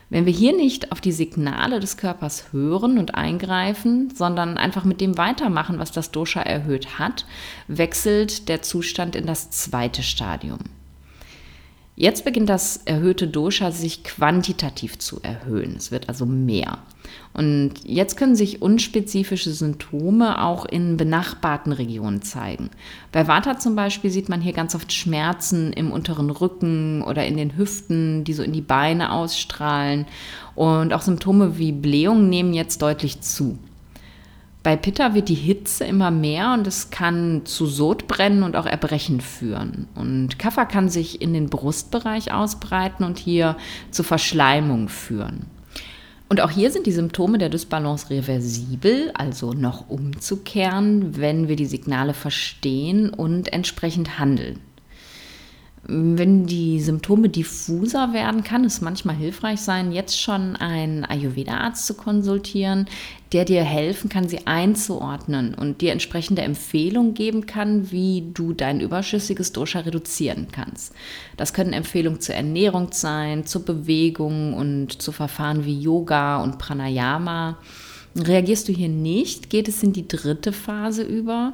Wenn 0.09 0.25
wir 0.25 0.33
hier 0.33 0.57
nicht 0.57 0.93
auf 0.93 1.01
die 1.01 1.11
Signale 1.11 1.81
des 1.81 1.97
Körpers 1.97 2.53
hören 2.53 2.99
und 2.99 3.17
eingreifen, 3.17 4.11
sondern 4.15 4.57
einfach 4.57 4.85
mit 4.85 5.01
dem 5.01 5.19
weitermachen, 5.19 5.81
was 5.81 5.91
das 5.91 6.13
Dosha 6.13 6.43
erhöht 6.43 7.01
hat, 7.01 7.27
wechselt 7.67 8.49
der 8.49 8.63
Zustand 8.63 9.17
in 9.17 9.27
das 9.27 9.51
zweite 9.51 10.05
Stadium. 10.05 10.61
Jetzt 11.99 12.27
beginnt 12.27 12.51
das 12.51 12.83
erhöhte 12.85 13.27
Dosha 13.27 13.71
sich 13.71 14.05
quantitativ 14.05 14.99
zu 14.99 15.19
erhöhen. 15.23 15.77
Es 15.79 15.91
wird 15.91 16.11
also 16.11 16.27
mehr. 16.27 16.77
Und 17.33 17.73
jetzt 17.85 18.19
können 18.19 18.37
sich 18.37 18.61
unspezifische 18.61 19.51
Symptome 19.51 20.45
auch 20.45 20.67
in 20.67 20.99
benachbarten 20.99 21.73
Regionen 21.73 22.21
zeigen. 22.21 22.69
Bei 23.13 23.27
Vata 23.29 23.59
zum 23.59 23.77
Beispiel 23.77 24.11
sieht 24.11 24.29
man 24.29 24.43
hier 24.43 24.53
ganz 24.53 24.75
oft 24.75 24.93
Schmerzen 24.93 25.73
im 25.73 25.91
unteren 25.91 26.29
Rücken 26.29 27.01
oder 27.01 27.27
in 27.27 27.39
den 27.39 27.57
Hüften, 27.57 28.25
die 28.25 28.35
so 28.35 28.43
in 28.43 28.53
die 28.53 28.61
Beine 28.61 29.13
ausstrahlen. 29.13 30.05
Und 30.55 30.93
auch 30.93 31.03
Symptome 31.03 31.57
wie 31.57 31.73
Blähungen 31.73 32.29
nehmen 32.29 32.53
jetzt 32.53 32.83
deutlich 32.83 33.23
zu. 33.23 33.59
Bei 34.67 34.75
Pitta 34.75 35.15
wird 35.15 35.29
die 35.29 35.35
Hitze 35.35 35.85
immer 35.85 36.11
mehr 36.11 36.53
und 36.53 36.67
es 36.67 36.91
kann 36.91 37.43
zu 37.45 37.67
Sodbrennen 37.67 38.43
und 38.43 38.57
auch 38.57 38.67
Erbrechen 38.67 39.21
führen. 39.21 39.87
Und 39.95 40.41
Kaffer 40.41 40.67
kann 40.67 40.89
sich 40.89 41.23
in 41.23 41.33
den 41.33 41.49
Brustbereich 41.49 42.33
ausbreiten 42.33 43.05
und 43.05 43.17
hier 43.17 43.57
zu 43.93 44.03
Verschleimung 44.03 44.89
führen. 44.89 45.47
Und 46.29 46.41
auch 46.41 46.51
hier 46.51 46.73
sind 46.73 46.89
die 46.89 46.93
Symptome 46.93 47.39
der 47.39 47.49
Dysbalance 47.49 48.11
reversibel, 48.11 49.13
also 49.15 49.53
noch 49.53 49.89
umzukehren, 49.89 51.17
wenn 51.17 51.47
wir 51.47 51.55
die 51.55 51.67
Signale 51.67 52.13
verstehen 52.13 53.11
und 53.11 53.53
entsprechend 53.53 54.19
handeln. 54.19 54.59
Wenn 55.89 56.47
die 56.47 56.81
Symptome 56.81 57.29
diffuser 57.29 58.13
werden, 58.13 58.43
kann 58.43 58.65
es 58.65 58.81
manchmal 58.81 59.15
hilfreich 59.15 59.61
sein, 59.61 59.93
jetzt 59.93 60.21
schon 60.21 60.57
einen 60.57 61.05
Ayurveda-Arzt 61.05 61.87
zu 61.87 61.95
konsultieren, 61.95 62.87
der 63.33 63.45
dir 63.45 63.63
helfen 63.63 64.09
kann, 64.09 64.29
sie 64.29 64.49
einzuordnen 64.49 65.55
und 65.55 65.81
dir 65.83 65.93
entsprechende 65.93 66.43
Empfehlungen 66.43 67.15
geben 67.15 67.47
kann, 67.47 67.93
wie 67.93 68.25
du 68.35 68.53
dein 68.53 68.81
überschüssiges 68.81 69.53
Dosha 69.53 69.81
reduzieren 69.81 70.49
kannst. 70.51 70.93
Das 71.37 71.55
können 71.55 71.73
Empfehlungen 71.73 72.21
zur 72.21 72.35
Ernährung 72.35 72.89
sein, 72.91 73.47
zur 73.47 73.65
Bewegung 73.65 74.55
und 74.55 75.01
zu 75.01 75.13
Verfahren 75.13 75.65
wie 75.65 75.79
Yoga 75.79 76.43
und 76.43 76.59
Pranayama. 76.59 77.59
Reagierst 78.19 78.67
du 78.69 78.73
hier 78.73 78.89
nicht, 78.89 79.51
geht 79.51 79.69
es 79.69 79.83
in 79.83 79.93
die 79.93 80.09
dritte 80.09 80.53
Phase 80.53 81.03
über. 81.03 81.53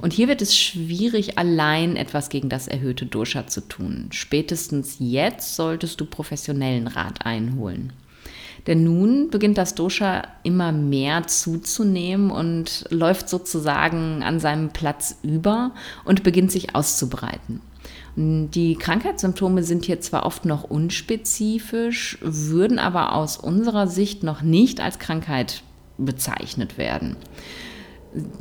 Und 0.00 0.12
hier 0.12 0.26
wird 0.26 0.42
es 0.42 0.56
schwierig, 0.56 1.38
allein 1.38 1.94
etwas 1.94 2.30
gegen 2.30 2.48
das 2.48 2.66
erhöhte 2.66 3.06
Dosha 3.06 3.46
zu 3.46 3.60
tun. 3.60 4.08
Spätestens 4.10 4.96
jetzt 4.98 5.54
solltest 5.54 6.00
du 6.00 6.06
professionellen 6.06 6.88
Rat 6.88 7.24
einholen. 7.24 7.92
Denn 8.66 8.82
nun 8.82 9.30
beginnt 9.30 9.56
das 9.56 9.74
Dosha 9.76 10.24
immer 10.42 10.72
mehr 10.72 11.28
zuzunehmen 11.28 12.30
und 12.30 12.84
läuft 12.90 13.28
sozusagen 13.28 14.22
an 14.22 14.40
seinem 14.40 14.70
Platz 14.70 15.16
über 15.22 15.72
und 16.04 16.24
beginnt 16.24 16.50
sich 16.50 16.74
auszubreiten. 16.74 17.60
Die 18.16 18.74
Krankheitssymptome 18.74 19.62
sind 19.62 19.84
hier 19.84 20.00
zwar 20.00 20.26
oft 20.26 20.44
noch 20.44 20.64
unspezifisch, 20.64 22.18
würden 22.20 22.80
aber 22.80 23.14
aus 23.14 23.36
unserer 23.36 23.86
Sicht 23.86 24.24
noch 24.24 24.42
nicht 24.42 24.80
als 24.80 24.98
Krankheit 24.98 25.62
bezeichnet 26.04 26.78
werden. 26.78 27.16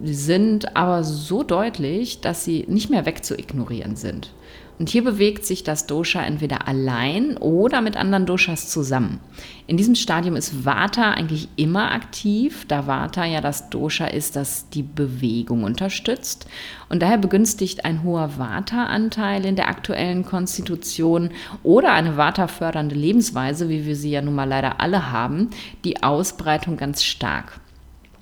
Sind 0.03 0.75
aber 0.75 1.03
so 1.03 1.43
deutlich, 1.43 2.21
dass 2.21 2.43
sie 2.43 2.65
nicht 2.67 2.89
mehr 2.89 3.05
wegzuignorieren 3.05 3.95
sind. 3.95 4.33
Und 4.79 4.87
hier 4.87 5.03
bewegt 5.03 5.45
sich 5.45 5.65
das 5.65 5.87
Dosha 5.87 6.23
entweder 6.23 6.65
allein 6.65 7.35
oder 7.35 7.81
mit 7.81 7.97
anderen 7.97 8.25
Doshas 8.25 8.69
zusammen. 8.69 9.19
In 9.67 9.75
diesem 9.75 9.93
Stadium 9.93 10.37
ist 10.37 10.63
Vata 10.63 11.11
eigentlich 11.11 11.49
immer 11.57 11.91
aktiv, 11.91 12.65
da 12.65 12.87
Vata 12.87 13.25
ja 13.25 13.41
das 13.41 13.69
Dosha 13.69 14.05
ist, 14.05 14.37
das 14.37 14.69
die 14.69 14.83
Bewegung 14.83 15.65
unterstützt. 15.65 16.47
Und 16.87 17.01
daher 17.01 17.17
begünstigt 17.17 17.83
ein 17.83 18.03
hoher 18.03 18.37
Vata-Anteil 18.37 19.45
in 19.45 19.57
der 19.57 19.67
aktuellen 19.67 20.23
Konstitution 20.23 21.31
oder 21.61 21.91
eine 21.91 22.15
Vata-fördernde 22.15 22.95
Lebensweise, 22.95 23.67
wie 23.67 23.85
wir 23.85 23.97
sie 23.97 24.11
ja 24.11 24.21
nun 24.21 24.35
mal 24.35 24.47
leider 24.47 24.79
alle 24.79 25.11
haben, 25.11 25.49
die 25.83 26.03
Ausbreitung 26.03 26.77
ganz 26.77 27.03
stark. 27.03 27.59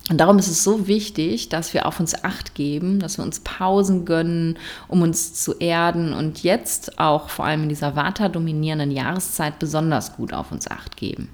Und 0.10 0.20
darum 0.20 0.40
ist 0.40 0.48
es 0.48 0.64
so 0.64 0.88
wichtig, 0.88 1.50
dass 1.50 1.74
wir 1.74 1.86
auf 1.86 2.00
uns 2.00 2.24
acht 2.24 2.56
geben, 2.56 3.00
dass 3.00 3.18
wir 3.18 3.26
uns 3.26 3.42
Pausen 3.42 4.06
gönnen, 4.06 4.58
um 4.88 5.02
uns 5.02 5.34
zu 5.34 5.54
erden 5.56 6.14
und 6.14 6.44
jetzt 6.44 6.98
auch 6.98 7.30
vor 7.30 7.46
allem 7.46 7.64
in 7.64 7.70
dieser 7.70 7.96
Vata-dominierenden 7.96 8.92
Jahreszeit 8.92 9.60
besonders 9.60 10.16
gut 10.16 10.34
auf 10.34 10.52
uns 10.52 10.70
acht 10.70 10.96
geben. 10.96 11.30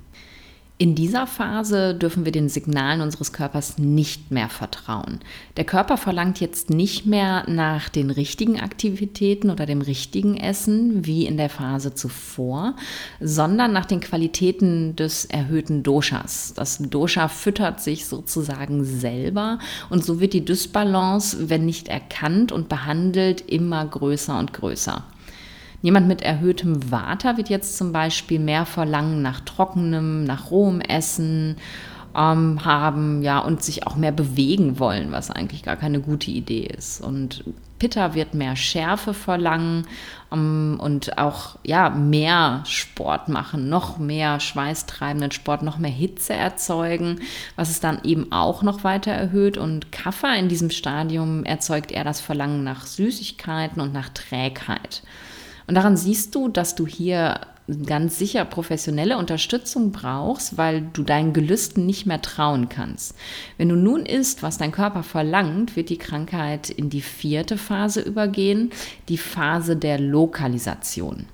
In 0.79 0.95
dieser 0.95 1.27
Phase 1.27 1.93
dürfen 1.93 2.25
wir 2.25 2.31
den 2.31 2.49
Signalen 2.49 3.01
unseres 3.01 3.31
Körpers 3.31 3.77
nicht 3.77 4.31
mehr 4.31 4.49
vertrauen. 4.49 5.19
Der 5.55 5.65
Körper 5.65 5.97
verlangt 5.97 6.39
jetzt 6.39 6.71
nicht 6.71 7.05
mehr 7.05 7.47
nach 7.47 7.89
den 7.89 8.09
richtigen 8.09 8.59
Aktivitäten 8.59 9.51
oder 9.51 9.67
dem 9.67 9.81
richtigen 9.81 10.35
Essen 10.35 11.05
wie 11.05 11.27
in 11.27 11.37
der 11.37 11.49
Phase 11.49 11.93
zuvor, 11.93 12.75
sondern 13.21 13.71
nach 13.71 13.85
den 13.85 13.99
Qualitäten 13.99 14.95
des 14.95 15.25
erhöhten 15.25 15.83
Doshas. 15.83 16.55
Das 16.55 16.79
Dosha 16.79 17.27
füttert 17.27 17.79
sich 17.79 18.07
sozusagen 18.07 18.83
selber 18.83 19.59
und 19.91 20.03
so 20.03 20.19
wird 20.19 20.33
die 20.33 20.43
Dysbalance, 20.43 21.49
wenn 21.49 21.67
nicht 21.67 21.87
erkannt 21.87 22.51
und 22.51 22.67
behandelt, 22.67 23.41
immer 23.41 23.85
größer 23.85 24.39
und 24.39 24.53
größer. 24.53 25.03
Jemand 25.83 26.07
mit 26.07 26.21
erhöhtem 26.21 26.91
Vata 26.91 27.35
wird 27.35 27.49
jetzt 27.49 27.77
zum 27.77 27.91
Beispiel 27.91 28.39
mehr 28.39 28.65
verlangen 28.65 29.21
nach 29.21 29.41
trockenem, 29.41 30.23
nach 30.23 30.49
rohem 30.49 30.79
Essen 30.79 31.57
ähm, 32.15 32.63
haben, 32.63 33.21
ja, 33.21 33.39
und 33.39 33.61
sich 33.61 33.85
auch 33.85 33.97
mehr 33.97 34.13
bewegen 34.13 34.79
wollen, 34.79 35.11
was 35.11 35.29
eigentlich 35.29 35.61
gar 35.61 35.75
keine 35.75 35.99
gute 35.99 36.31
Idee 36.31 36.67
ist. 36.67 37.01
Und 37.01 37.43
Pitta 37.79 38.15
wird 38.15 38.33
mehr 38.33 38.55
Schärfe 38.55 39.13
verlangen 39.13 39.85
ähm, 40.31 40.77
und 40.81 41.17
auch 41.17 41.57
ja 41.63 41.89
mehr 41.89 42.63
Sport 42.65 43.27
machen, 43.27 43.67
noch 43.67 43.97
mehr 43.97 44.39
schweißtreibenden 44.39 45.31
Sport, 45.31 45.63
noch 45.63 45.79
mehr 45.79 45.91
Hitze 45.91 46.31
erzeugen, 46.31 47.19
was 47.57 47.69
es 47.69 47.81
dann 47.81 47.99
eben 48.05 48.31
auch 48.31 48.63
noch 48.63 48.85
weiter 48.85 49.11
erhöht. 49.11 49.57
Und 49.57 49.91
Kaffer 49.91 50.33
in 50.37 50.47
diesem 50.47 50.69
Stadium 50.69 51.43
erzeugt 51.43 51.91
eher 51.91 52.05
das 52.05 52.21
Verlangen 52.21 52.63
nach 52.63 52.85
Süßigkeiten 52.85 53.81
und 53.81 53.91
nach 53.91 54.07
Trägheit. 54.07 55.03
Und 55.67 55.75
daran 55.75 55.97
siehst 55.97 56.35
du, 56.35 56.49
dass 56.49 56.75
du 56.75 56.85
hier 56.85 57.39
ganz 57.85 58.19
sicher 58.19 58.43
professionelle 58.43 59.17
Unterstützung 59.17 59.91
brauchst, 59.91 60.57
weil 60.57 60.81
du 60.81 61.03
deinen 61.03 61.31
Gelüsten 61.31 61.85
nicht 61.85 62.05
mehr 62.05 62.21
trauen 62.21 62.67
kannst. 62.67 63.15
Wenn 63.57 63.69
du 63.69 63.75
nun 63.75 64.05
isst, 64.05 64.43
was 64.43 64.57
dein 64.57 64.73
Körper 64.73 65.03
verlangt, 65.03 65.75
wird 65.75 65.89
die 65.89 65.97
Krankheit 65.97 66.69
in 66.69 66.89
die 66.89 67.01
vierte 67.01 67.57
Phase 67.57 68.01
übergehen, 68.01 68.71
die 69.07 69.17
Phase 69.17 69.77
der 69.77 69.97
Lokalisation. 69.99 71.25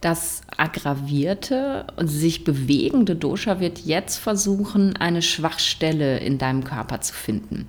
Das 0.00 0.42
aggravierte 0.56 1.86
und 1.96 2.08
sich 2.08 2.42
bewegende 2.42 3.14
Dosha 3.14 3.60
wird 3.60 3.80
jetzt 3.80 4.18
versuchen, 4.18 4.96
eine 4.96 5.22
Schwachstelle 5.22 6.18
in 6.18 6.38
deinem 6.38 6.64
Körper 6.64 7.00
zu 7.00 7.14
finden. 7.14 7.68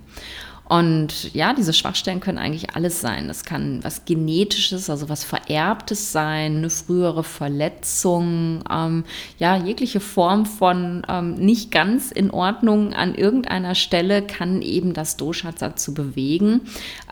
Und 0.66 1.34
ja, 1.34 1.52
diese 1.52 1.74
Schwachstellen 1.74 2.20
können 2.20 2.38
eigentlich 2.38 2.74
alles 2.74 3.02
sein. 3.02 3.28
Das 3.28 3.44
kann 3.44 3.84
was 3.84 4.06
Genetisches, 4.06 4.88
also 4.88 5.10
was 5.10 5.22
Vererbtes 5.22 6.10
sein, 6.10 6.56
eine 6.56 6.70
frühere 6.70 7.22
Verletzung, 7.22 8.64
ähm, 8.70 9.04
ja, 9.38 9.56
jegliche 9.56 10.00
Form 10.00 10.46
von 10.46 11.02
ähm, 11.06 11.34
nicht 11.34 11.70
ganz 11.70 12.10
in 12.10 12.30
Ordnung 12.30 12.94
an 12.94 13.14
irgendeiner 13.14 13.74
Stelle 13.74 14.22
kann 14.22 14.62
eben 14.62 14.94
das 14.94 15.18
Dosha 15.18 15.52
dazu 15.52 15.92
bewegen, 15.92 16.62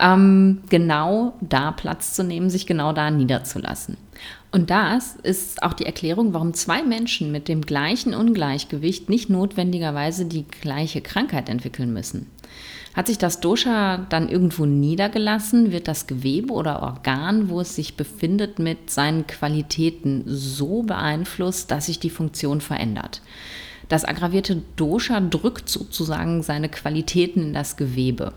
ähm, 0.00 0.62
genau 0.70 1.34
da 1.42 1.72
Platz 1.72 2.14
zu 2.14 2.24
nehmen, 2.24 2.48
sich 2.48 2.66
genau 2.66 2.94
da 2.94 3.10
niederzulassen. 3.10 3.98
Und 4.50 4.70
das 4.70 5.16
ist 5.22 5.62
auch 5.62 5.72
die 5.72 5.86
Erklärung, 5.86 6.32
warum 6.32 6.54
zwei 6.54 6.82
Menschen 6.82 7.32
mit 7.32 7.48
dem 7.48 7.62
gleichen 7.62 8.14
Ungleichgewicht 8.14 9.08
nicht 9.08 9.30
notwendigerweise 9.30 10.26
die 10.26 10.46
gleiche 10.46 11.00
Krankheit 11.00 11.48
entwickeln 11.48 11.92
müssen. 11.92 12.30
Hat 12.94 13.06
sich 13.06 13.16
das 13.16 13.40
Dosha 13.40 14.06
dann 14.10 14.28
irgendwo 14.28 14.66
niedergelassen, 14.66 15.72
wird 15.72 15.88
das 15.88 16.06
Gewebe 16.06 16.52
oder 16.52 16.82
Organ, 16.82 17.48
wo 17.48 17.60
es 17.60 17.74
sich 17.74 17.96
befindet, 17.96 18.58
mit 18.58 18.90
seinen 18.90 19.26
Qualitäten 19.26 20.24
so 20.26 20.82
beeinflusst, 20.82 21.70
dass 21.70 21.86
sich 21.86 22.00
die 22.00 22.10
Funktion 22.10 22.60
verändert. 22.60 23.22
Das 23.88 24.04
aggravierte 24.04 24.62
Dosha 24.76 25.20
drückt 25.20 25.68
sozusagen 25.68 26.42
seine 26.42 26.68
Qualitäten 26.68 27.42
in 27.42 27.52
das 27.54 27.76
Gewebe. 27.76 28.34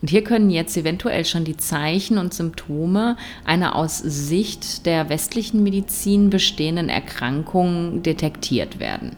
Und 0.00 0.10
hier 0.10 0.24
können 0.24 0.50
jetzt 0.50 0.76
eventuell 0.76 1.24
schon 1.24 1.44
die 1.44 1.56
Zeichen 1.56 2.18
und 2.18 2.32
Symptome 2.32 3.16
einer 3.44 3.76
aus 3.76 3.98
Sicht 3.98 4.86
der 4.86 5.08
westlichen 5.08 5.62
Medizin 5.62 6.30
bestehenden 6.30 6.88
Erkrankung 6.88 8.02
detektiert 8.02 8.80
werden. 8.80 9.16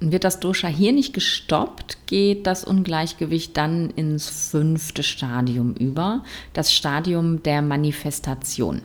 Wird 0.00 0.22
das 0.22 0.38
Dosha 0.38 0.68
hier 0.68 0.92
nicht 0.92 1.12
gestoppt, 1.12 2.06
geht 2.06 2.46
das 2.46 2.62
Ungleichgewicht 2.62 3.56
dann 3.56 3.90
ins 3.90 4.28
fünfte 4.28 5.02
Stadium 5.02 5.74
über, 5.74 6.22
das 6.52 6.72
Stadium 6.72 7.42
der 7.42 7.62
Manifestation. 7.62 8.82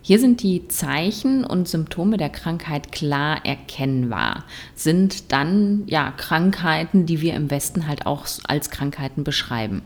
Hier 0.00 0.18
sind 0.18 0.42
die 0.42 0.66
Zeichen 0.68 1.44
und 1.44 1.68
Symptome 1.68 2.16
der 2.16 2.30
Krankheit 2.30 2.92
klar 2.92 3.44
erkennbar. 3.44 4.44
Sind 4.74 5.32
dann 5.32 5.82
ja 5.86 6.12
Krankheiten, 6.12 7.04
die 7.04 7.20
wir 7.20 7.34
im 7.34 7.50
Westen 7.50 7.86
halt 7.86 8.06
auch 8.06 8.24
als 8.44 8.70
Krankheiten 8.70 9.22
beschreiben. 9.22 9.82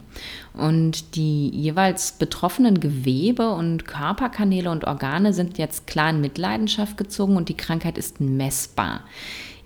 Und 0.55 1.17
die 1.17 1.49
jeweils 1.49 2.13
betroffenen 2.13 2.79
Gewebe 2.79 3.51
und 3.51 3.85
Körperkanäle 3.85 4.71
und 4.71 4.85
Organe 4.85 5.33
sind 5.33 5.59
jetzt 5.59 5.89
klar 5.89 6.11
in 6.11 6.21
Mitleidenschaft 6.21 6.97
gezogen 6.97 7.37
und 7.37 7.49
die 7.49 7.57
Krankheit 7.57 7.99
ist 7.99 8.21
messbar. 8.21 9.01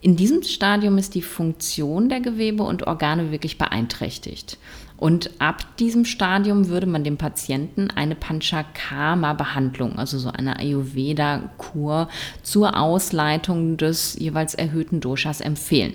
In 0.01 0.17
diesem 0.17 0.43
Stadium 0.43 0.99
ist 0.99 1.15
die 1.15 1.23
Funktion 1.23 2.09
der 2.09 2.21
Gewebe 2.21 2.63
und 2.63 2.87
Organe 2.87 3.33
wirklich 3.33 3.59
beeinträchtigt. 3.59 4.59
Und 4.99 5.31
ab 5.41 5.77
diesem 5.79 6.05
Stadium 6.05 6.69
würde 6.69 6.87
man 6.87 7.05
dem 7.05 7.17
Patienten 7.17 7.91
eine 7.91 8.15
Panchakarma-Behandlung, 8.15 9.99
also 9.99 10.19
so 10.19 10.31
eine 10.31 10.59
Ayurveda-Kur 10.59 12.09
zur 12.43 12.79
Ausleitung 12.79 13.77
des 13.77 14.19
jeweils 14.19 14.55
erhöhten 14.55 15.01
Doshas 15.01 15.41
empfehlen. 15.41 15.95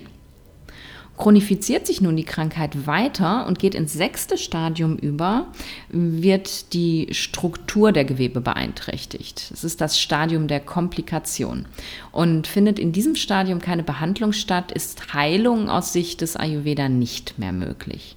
Chronifiziert 1.16 1.86
sich 1.86 2.00
nun 2.00 2.16
die 2.16 2.24
Krankheit 2.24 2.86
weiter 2.86 3.46
und 3.46 3.58
geht 3.58 3.74
ins 3.74 3.92
sechste 3.92 4.38
Stadium 4.38 4.96
über, 4.96 5.46
wird 5.90 6.72
die 6.72 7.08
Struktur 7.12 7.92
der 7.92 8.04
Gewebe 8.04 8.40
beeinträchtigt. 8.40 9.50
Das 9.50 9.62
ist 9.62 9.80
das 9.80 10.00
Stadium 10.00 10.48
der 10.48 10.60
Komplikation. 10.60 11.66
Und 12.10 12.46
findet 12.46 12.78
in 12.78 12.92
diesem 12.92 13.14
Stadium 13.14 13.60
keine 13.60 13.82
Behandlung 13.82 14.32
statt, 14.32 14.72
ist 14.72 15.14
Heilung 15.14 15.68
aus 15.68 15.92
Sicht 15.92 16.22
des 16.22 16.36
Ayurveda 16.36 16.88
nicht 16.88 17.38
mehr 17.38 17.52
möglich. 17.52 18.16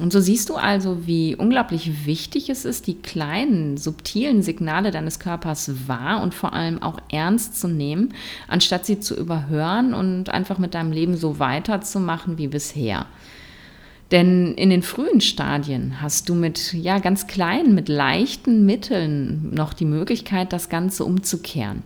Und 0.00 0.10
so 0.10 0.20
siehst 0.20 0.48
du 0.48 0.54
also, 0.54 1.06
wie 1.06 1.36
unglaublich 1.36 2.06
wichtig 2.06 2.48
es 2.48 2.64
ist, 2.64 2.86
die 2.86 2.94
kleinen, 2.94 3.76
subtilen 3.76 4.42
Signale 4.42 4.90
deines 4.90 5.18
Körpers 5.18 5.86
wahr 5.86 6.22
und 6.22 6.34
vor 6.34 6.54
allem 6.54 6.82
auch 6.82 6.98
ernst 7.10 7.60
zu 7.60 7.68
nehmen, 7.68 8.14
anstatt 8.48 8.86
sie 8.86 9.00
zu 9.00 9.14
überhören 9.14 9.92
und 9.92 10.30
einfach 10.30 10.56
mit 10.56 10.72
deinem 10.72 10.92
Leben 10.92 11.16
so 11.16 11.38
weiterzumachen 11.38 12.38
wie 12.38 12.48
bisher. 12.48 13.04
Denn 14.12 14.54
in 14.54 14.70
den 14.70 14.82
frühen 14.82 15.20
Stadien 15.20 16.00
hast 16.00 16.28
du 16.28 16.34
mit 16.34 16.72
ja 16.72 16.98
ganz 16.98 17.26
kleinen, 17.26 17.74
mit 17.74 17.88
leichten 17.88 18.64
Mitteln 18.64 19.54
noch 19.54 19.74
die 19.74 19.84
Möglichkeit, 19.84 20.54
das 20.54 20.70
Ganze 20.70 21.04
umzukehren. 21.04 21.82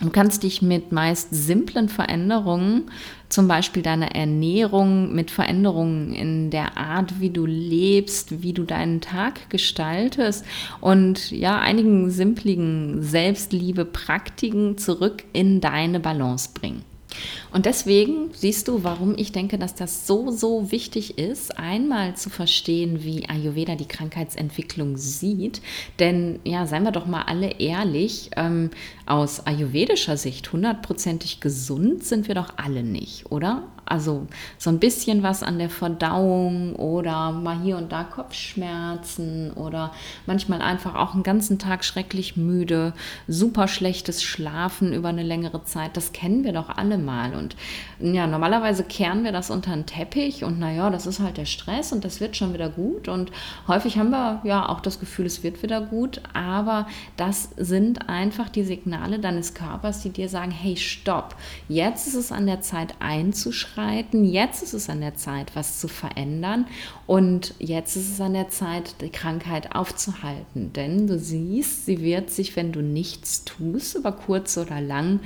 Du 0.00 0.08
kannst 0.08 0.44
dich 0.44 0.62
mit 0.62 0.92
meist 0.92 1.28
simplen 1.30 1.90
Veränderungen, 1.90 2.90
zum 3.28 3.48
Beispiel 3.48 3.82
deiner 3.82 4.14
Ernährung, 4.14 5.14
mit 5.14 5.30
Veränderungen 5.30 6.14
in 6.14 6.50
der 6.50 6.78
Art, 6.78 7.20
wie 7.20 7.28
du 7.28 7.44
lebst, 7.44 8.42
wie 8.42 8.54
du 8.54 8.64
deinen 8.64 9.02
Tag 9.02 9.50
gestaltest 9.50 10.46
und 10.80 11.30
ja, 11.30 11.58
einigen 11.58 12.10
simpligen 12.10 13.02
Selbstliebe-Praktiken 13.02 14.78
zurück 14.78 15.24
in 15.34 15.60
deine 15.60 16.00
Balance 16.00 16.48
bringen. 16.54 16.89
Und 17.52 17.66
deswegen 17.66 18.30
siehst 18.32 18.68
du, 18.68 18.84
warum 18.84 19.14
ich 19.16 19.32
denke, 19.32 19.58
dass 19.58 19.74
das 19.74 20.06
so, 20.06 20.30
so 20.30 20.70
wichtig 20.70 21.18
ist, 21.18 21.58
einmal 21.58 22.14
zu 22.16 22.30
verstehen, 22.30 23.02
wie 23.02 23.28
Ayurveda 23.28 23.74
die 23.74 23.88
Krankheitsentwicklung 23.88 24.96
sieht. 24.96 25.60
Denn 25.98 26.38
ja, 26.44 26.66
seien 26.66 26.84
wir 26.84 26.92
doch 26.92 27.06
mal 27.06 27.22
alle 27.22 27.58
ehrlich, 27.58 28.30
ähm, 28.36 28.70
aus 29.06 29.46
ayurvedischer 29.46 30.16
Sicht 30.16 30.52
hundertprozentig 30.52 31.40
gesund 31.40 32.04
sind 32.04 32.28
wir 32.28 32.34
doch 32.34 32.54
alle 32.56 32.82
nicht, 32.82 33.30
oder? 33.30 33.64
Also 33.90 34.28
so 34.56 34.70
ein 34.70 34.78
bisschen 34.78 35.24
was 35.24 35.42
an 35.42 35.58
der 35.58 35.68
Verdauung 35.68 36.76
oder 36.76 37.32
mal 37.32 37.60
hier 37.60 37.76
und 37.76 37.90
da 37.90 38.04
Kopfschmerzen 38.04 39.50
oder 39.54 39.92
manchmal 40.26 40.62
einfach 40.62 40.94
auch 40.94 41.14
einen 41.14 41.24
ganzen 41.24 41.58
Tag 41.58 41.84
schrecklich 41.84 42.36
müde, 42.36 42.92
super 43.26 43.66
schlechtes 43.66 44.22
Schlafen 44.22 44.92
über 44.92 45.08
eine 45.08 45.24
längere 45.24 45.64
Zeit. 45.64 45.96
Das 45.96 46.12
kennen 46.12 46.44
wir 46.44 46.52
doch 46.52 46.68
alle 46.68 46.98
mal. 47.00 47.34
Und 47.34 47.56
ja, 47.98 48.26
normalerweise 48.26 48.84
kehren 48.84 49.24
wir 49.24 49.32
das 49.32 49.50
unter 49.50 49.72
den 49.72 49.86
Teppich 49.86 50.44
und 50.44 50.58
naja, 50.58 50.90
das 50.90 51.06
ist 51.06 51.20
halt 51.20 51.36
der 51.36 51.44
Stress 51.44 51.92
und 51.92 52.04
das 52.04 52.20
wird 52.20 52.36
schon 52.36 52.54
wieder 52.54 52.68
gut. 52.68 53.08
Und 53.08 53.30
häufig 53.68 53.98
haben 53.98 54.10
wir 54.10 54.40
ja 54.44 54.68
auch 54.68 54.80
das 54.80 55.00
Gefühl, 55.00 55.26
es 55.26 55.42
wird 55.42 55.62
wieder 55.62 55.80
gut. 55.80 56.20
Aber 56.32 56.86
das 57.16 57.50
sind 57.56 58.08
einfach 58.08 58.48
die 58.48 58.64
Signale 58.64 59.18
deines 59.18 59.54
Körpers, 59.54 60.02
die 60.02 60.10
dir 60.10 60.28
sagen, 60.28 60.50
hey, 60.50 60.76
stopp, 60.76 61.36
jetzt 61.68 62.06
ist 62.06 62.14
es 62.14 62.32
an 62.32 62.46
der 62.46 62.60
Zeit 62.60 62.94
einzuschreiten. 63.00 64.24
Jetzt 64.24 64.62
ist 64.62 64.74
es 64.74 64.88
an 64.88 65.00
der 65.00 65.14
Zeit, 65.14 65.54
was 65.54 65.80
zu 65.80 65.88
verändern. 65.88 66.66
Und 67.06 67.54
jetzt 67.58 67.96
ist 67.96 68.10
es 68.12 68.20
an 68.20 68.34
der 68.34 68.48
Zeit, 68.50 69.00
die 69.00 69.10
Krankheit 69.10 69.74
aufzuhalten. 69.74 70.72
Denn 70.72 71.06
du 71.06 71.18
siehst, 71.18 71.86
sie 71.86 72.00
wird 72.00 72.30
sich, 72.30 72.56
wenn 72.56 72.72
du 72.72 72.82
nichts 72.82 73.44
tust, 73.44 73.96
über 73.96 74.12
kurz 74.12 74.56
oder 74.56 74.80
lang 74.80 75.20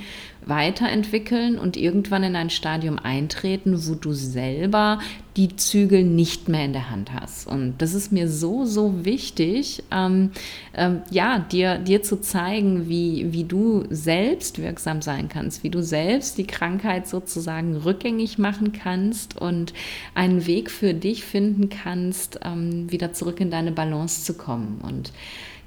weiterentwickeln 0.45 1.57
und 1.57 1.77
irgendwann 1.77 2.23
in 2.23 2.35
ein 2.35 2.49
Stadium 2.49 2.99
eintreten, 2.99 3.87
wo 3.87 3.95
du 3.95 4.13
selber 4.13 4.99
die 5.37 5.55
Zügel 5.55 6.03
nicht 6.03 6.47
mehr 6.47 6.63
in 6.63 6.71
der 6.71 6.89
Hand 6.89 7.11
hast. 7.11 7.45
Und 7.45 7.75
das 7.79 7.93
ist 7.93 8.11
mir 8.11 8.29
so, 8.29 8.65
so 8.65 9.03
wichtig, 9.03 9.83
ähm, 9.91 10.31
ähm, 10.73 11.01
ja, 11.11 11.39
dir, 11.39 11.77
dir 11.77 12.01
zu 12.03 12.21
zeigen, 12.21 12.87
wie, 12.87 13.33
wie 13.33 13.43
du 13.43 13.83
selbst 13.89 14.61
wirksam 14.61 15.01
sein 15.01 15.27
kannst, 15.27 15.63
wie 15.63 15.69
du 15.69 15.83
selbst 15.83 16.37
die 16.37 16.47
Krankheit 16.47 17.07
sozusagen 17.07 17.75
rückgängig 17.75 18.37
machen 18.37 18.71
kannst 18.71 19.39
und 19.39 19.73
einen 20.13 20.47
Weg 20.47 20.71
für 20.71 20.93
dich 20.93 21.25
finden 21.25 21.67
kannst, 21.69 22.39
ähm, 22.45 22.89
wieder 22.91 23.11
zurück 23.11 23.41
in 23.41 23.51
deine 23.51 23.73
Balance 23.73 24.23
zu 24.23 24.35
kommen. 24.35 24.79
Und 24.81 25.11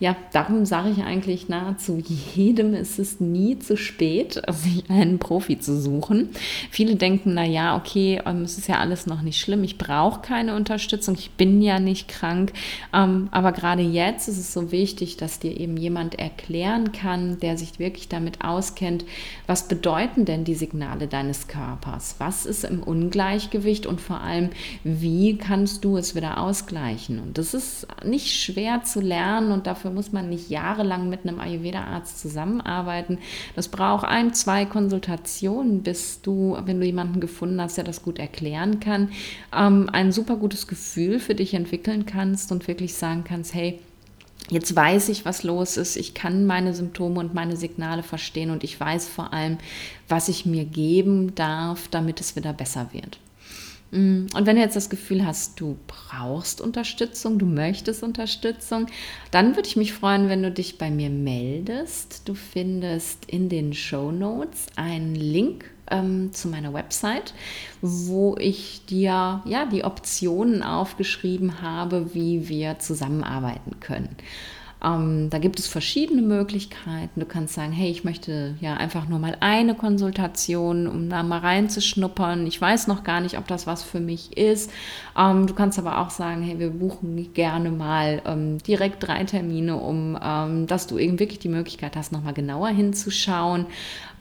ja, 0.00 0.14
darum 0.32 0.64
sage 0.64 0.90
ich 0.90 1.02
eigentlich 1.02 1.48
nahezu 1.48 2.00
jedem, 2.34 2.74
es 2.74 3.00
ist 3.00 3.20
nie 3.20 3.58
zu 3.58 3.76
spät, 3.76 4.40
sich 4.48 4.88
einen 4.88 5.18
Profi 5.18 5.58
zu 5.58 5.80
suchen. 5.80 6.30
Viele 6.70 6.94
denken, 6.94 7.34
na 7.34 7.44
ja, 7.44 7.76
okay, 7.76 8.22
ähm, 8.24 8.42
es 8.42 8.58
ist 8.58 8.68
ja 8.68 8.76
alles 8.76 9.06
noch 9.06 9.22
nicht 9.22 9.40
schlimm, 9.40 9.64
ich 9.64 9.76
brauche 9.76 10.20
keine 10.20 10.54
Unterstützung, 10.54 11.16
ich 11.18 11.32
bin 11.32 11.60
ja 11.60 11.80
nicht 11.80 12.06
krank. 12.06 12.52
Ähm, 12.94 13.28
aber 13.32 13.50
gerade 13.50 13.82
jetzt 13.82 14.28
ist 14.28 14.38
es 14.38 14.52
so 14.52 14.70
wichtig, 14.70 15.16
dass 15.16 15.40
dir 15.40 15.58
eben 15.58 15.76
jemand 15.76 16.16
erklären 16.16 16.92
kann, 16.92 17.40
der 17.40 17.58
sich 17.58 17.80
wirklich 17.80 18.08
damit 18.08 18.44
auskennt, 18.44 19.04
was 19.48 19.66
bedeuten 19.66 20.24
denn 20.24 20.44
die 20.44 20.54
Signale 20.54 21.08
deines 21.08 21.48
Körpers? 21.48 22.16
Was 22.18 22.46
ist 22.46 22.64
im 22.64 22.84
Ungleichgewicht 22.84 23.86
und 23.86 24.00
vor 24.00 24.20
allem, 24.20 24.50
wie 24.84 25.36
kannst 25.36 25.84
du 25.84 25.96
es 25.96 26.14
wieder 26.14 26.38
ausgleichen? 26.38 27.18
Und 27.18 27.36
das 27.36 27.52
ist 27.52 27.88
nicht 28.04 28.32
schwer 28.32 28.84
zu 28.84 29.00
lernen 29.00 29.50
und 29.50 29.66
dafür 29.66 29.87
Dafür 29.88 29.94
muss 29.94 30.12
man 30.12 30.28
nicht 30.28 30.50
jahrelang 30.50 31.08
mit 31.08 31.24
einem 31.24 31.40
Ayurveda-Arzt 31.40 32.20
zusammenarbeiten. 32.20 33.16
Das 33.56 33.68
braucht 33.68 34.04
ein, 34.04 34.34
zwei 34.34 34.66
Konsultationen, 34.66 35.82
bis 35.82 36.20
du, 36.20 36.58
wenn 36.66 36.78
du 36.78 36.84
jemanden 36.84 37.20
gefunden 37.20 37.58
hast, 37.58 37.78
der 37.78 37.84
das 37.84 38.02
gut 38.02 38.18
erklären 38.18 38.80
kann, 38.80 39.08
ähm, 39.56 39.88
ein 39.90 40.12
super 40.12 40.36
gutes 40.36 40.66
Gefühl 40.66 41.20
für 41.20 41.34
dich 41.34 41.54
entwickeln 41.54 42.04
kannst 42.04 42.52
und 42.52 42.68
wirklich 42.68 42.94
sagen 42.94 43.24
kannst, 43.24 43.54
hey, 43.54 43.80
Jetzt 44.50 44.74
weiß 44.74 45.10
ich, 45.10 45.26
was 45.26 45.42
los 45.42 45.76
ist. 45.76 45.96
Ich 45.96 46.14
kann 46.14 46.46
meine 46.46 46.72
Symptome 46.72 47.20
und 47.20 47.34
meine 47.34 47.56
Signale 47.56 48.02
verstehen 48.02 48.50
und 48.50 48.64
ich 48.64 48.80
weiß 48.80 49.06
vor 49.06 49.34
allem, 49.34 49.58
was 50.08 50.30
ich 50.30 50.46
mir 50.46 50.64
geben 50.64 51.34
darf, 51.34 51.88
damit 51.88 52.20
es 52.20 52.34
wieder 52.34 52.54
besser 52.54 52.88
wird. 52.92 53.18
Mm, 53.90 54.26
und 54.34 54.46
wenn 54.46 54.56
du 54.56 54.62
jetzt 54.62 54.76
das 54.76 54.90
Gefühl 54.90 55.24
hast, 55.24 55.60
du 55.60 55.78
brauchst 55.86 56.60
Unterstützung, 56.60 57.38
du 57.38 57.46
möchtest 57.46 58.02
Unterstützung, 58.02 58.86
dann 59.30 59.56
würde 59.56 59.68
ich 59.68 59.76
mich 59.76 59.92
freuen, 59.92 60.28
wenn 60.28 60.42
du 60.42 60.50
dich 60.50 60.78
bei 60.78 60.90
mir 60.90 61.10
meldest. 61.10 62.28
Du 62.28 62.34
findest 62.34 63.24
in 63.26 63.48
den 63.48 63.72
Show 63.72 64.12
Notes 64.12 64.66
einen 64.76 65.14
Link 65.14 65.64
ähm, 65.90 66.32
zu 66.32 66.48
meiner 66.48 66.74
Website, 66.74 67.34
wo 67.80 68.36
ich 68.38 68.84
dir 68.86 69.42
ja 69.44 69.66
die 69.66 69.84
Optionen 69.84 70.62
aufgeschrieben 70.62 71.62
habe, 71.62 72.14
wie 72.14 72.48
wir 72.48 72.78
zusammenarbeiten 72.78 73.80
können. 73.80 74.16
Ähm, 74.84 75.28
da 75.30 75.38
gibt 75.38 75.58
es 75.58 75.66
verschiedene 75.66 76.22
Möglichkeiten. 76.22 77.18
Du 77.18 77.26
kannst 77.26 77.54
sagen, 77.54 77.72
hey, 77.72 77.90
ich 77.90 78.04
möchte 78.04 78.54
ja 78.60 78.74
einfach 78.74 79.08
nur 79.08 79.18
mal 79.18 79.36
eine 79.40 79.74
Konsultation, 79.74 80.86
um 80.86 81.10
da 81.10 81.22
mal 81.22 81.40
reinzuschnuppern. 81.40 82.46
Ich 82.46 82.60
weiß 82.60 82.86
noch 82.86 83.02
gar 83.02 83.20
nicht, 83.20 83.38
ob 83.38 83.46
das 83.48 83.66
was 83.66 83.82
für 83.82 84.00
mich 84.00 84.36
ist. 84.36 84.70
Ähm, 85.16 85.46
du 85.46 85.54
kannst 85.54 85.78
aber 85.78 85.98
auch 85.98 86.10
sagen, 86.10 86.42
hey, 86.42 86.58
wir 86.58 86.70
buchen 86.70 87.32
gerne 87.34 87.70
mal 87.70 88.22
ähm, 88.24 88.58
direkt 88.58 89.06
drei 89.06 89.24
Termine, 89.24 89.76
um 89.76 90.16
ähm, 90.22 90.66
dass 90.66 90.86
du 90.86 90.98
eben 90.98 91.18
wirklich 91.18 91.40
die 91.40 91.48
Möglichkeit 91.48 91.96
hast, 91.96 92.12
nochmal 92.12 92.34
genauer 92.34 92.68
hinzuschauen. 92.68 93.66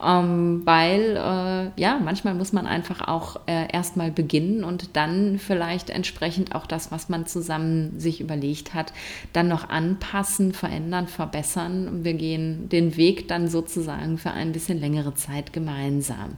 Ähm, 0.03 0.61
weil 0.63 1.17
äh, 1.17 1.81
ja, 1.81 1.99
manchmal 2.03 2.35
muss 2.35 2.53
man 2.53 2.67
einfach 2.67 3.07
auch 3.07 3.41
äh, 3.47 3.71
erstmal 3.71 4.11
beginnen 4.11 4.63
und 4.63 4.95
dann 4.95 5.39
vielleicht 5.39 5.89
entsprechend 5.89 6.53
auch 6.53 6.67
das, 6.67 6.91
was 6.91 7.09
man 7.09 7.25
zusammen 7.25 7.99
sich 7.99 8.21
überlegt 8.21 8.73
hat, 8.73 8.93
dann 9.33 9.47
noch 9.47 9.69
anpassen, 9.69 10.53
verändern, 10.53 11.07
verbessern. 11.07 12.03
Wir 12.03 12.13
gehen 12.13 12.69
den 12.69 12.95
Weg 12.95 13.27
dann 13.27 13.47
sozusagen 13.47 14.17
für 14.17 14.31
ein 14.31 14.51
bisschen 14.51 14.79
längere 14.79 15.15
Zeit 15.15 15.51
gemeinsam. 15.51 16.37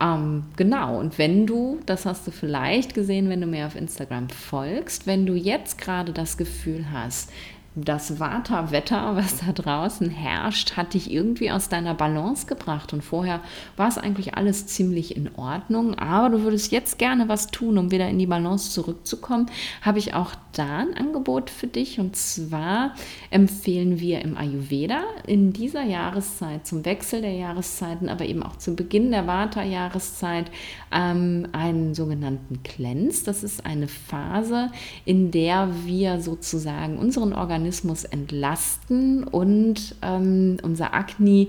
Ähm, 0.00 0.44
genau, 0.56 0.98
und 0.98 1.18
wenn 1.18 1.46
du, 1.46 1.78
das 1.86 2.04
hast 2.04 2.26
du 2.26 2.32
vielleicht 2.32 2.94
gesehen, 2.94 3.28
wenn 3.28 3.40
du 3.40 3.46
mir 3.46 3.66
auf 3.66 3.76
Instagram 3.76 4.28
folgst, 4.28 5.06
wenn 5.06 5.24
du 5.24 5.34
jetzt 5.34 5.78
gerade 5.78 6.12
das 6.12 6.36
Gefühl 6.36 6.86
hast, 6.92 7.30
das 7.76 8.20
Vata-Wetter, 8.20 9.16
was 9.16 9.38
da 9.38 9.52
draußen 9.52 10.08
herrscht, 10.08 10.76
hat 10.76 10.94
dich 10.94 11.10
irgendwie 11.10 11.50
aus 11.50 11.68
deiner 11.68 11.94
Balance 11.94 12.46
gebracht. 12.46 12.92
Und 12.92 13.02
vorher 13.02 13.40
war 13.76 13.88
es 13.88 13.98
eigentlich 13.98 14.36
alles 14.36 14.66
ziemlich 14.68 15.16
in 15.16 15.34
Ordnung. 15.34 15.98
Aber 15.98 16.30
du 16.30 16.42
würdest 16.42 16.70
jetzt 16.70 16.98
gerne 16.98 17.28
was 17.28 17.48
tun, 17.48 17.76
um 17.76 17.90
wieder 17.90 18.08
in 18.08 18.18
die 18.18 18.26
Balance 18.26 18.70
zurückzukommen. 18.70 19.46
Habe 19.82 19.98
ich 19.98 20.14
auch 20.14 20.32
da 20.52 20.78
ein 20.78 20.96
Angebot 20.96 21.50
für 21.50 21.66
dich. 21.66 21.98
Und 21.98 22.14
zwar 22.14 22.94
empfehlen 23.30 23.98
wir 23.98 24.22
im 24.22 24.36
Ayurveda 24.36 25.02
in 25.26 25.52
dieser 25.52 25.82
Jahreszeit, 25.82 26.66
zum 26.68 26.84
Wechsel 26.84 27.22
der 27.22 27.32
Jahreszeiten, 27.32 28.08
aber 28.08 28.24
eben 28.24 28.44
auch 28.44 28.56
zu 28.56 28.76
Beginn 28.76 29.10
der 29.10 29.26
Vata-Jahreszeit, 29.26 30.48
ähm, 30.92 31.48
einen 31.50 31.94
sogenannten 31.94 32.62
Cleanse. 32.62 33.24
Das 33.24 33.42
ist 33.42 33.66
eine 33.66 33.88
Phase, 33.88 34.70
in 35.04 35.32
der 35.32 35.70
wir 35.84 36.20
sozusagen 36.20 36.98
unseren 36.98 37.32
Organismus 37.32 37.63
Organismus 37.64 38.04
entlasten 38.04 39.24
und 39.24 39.96
ähm, 40.02 40.58
unser 40.62 40.92
Akne 40.92 41.46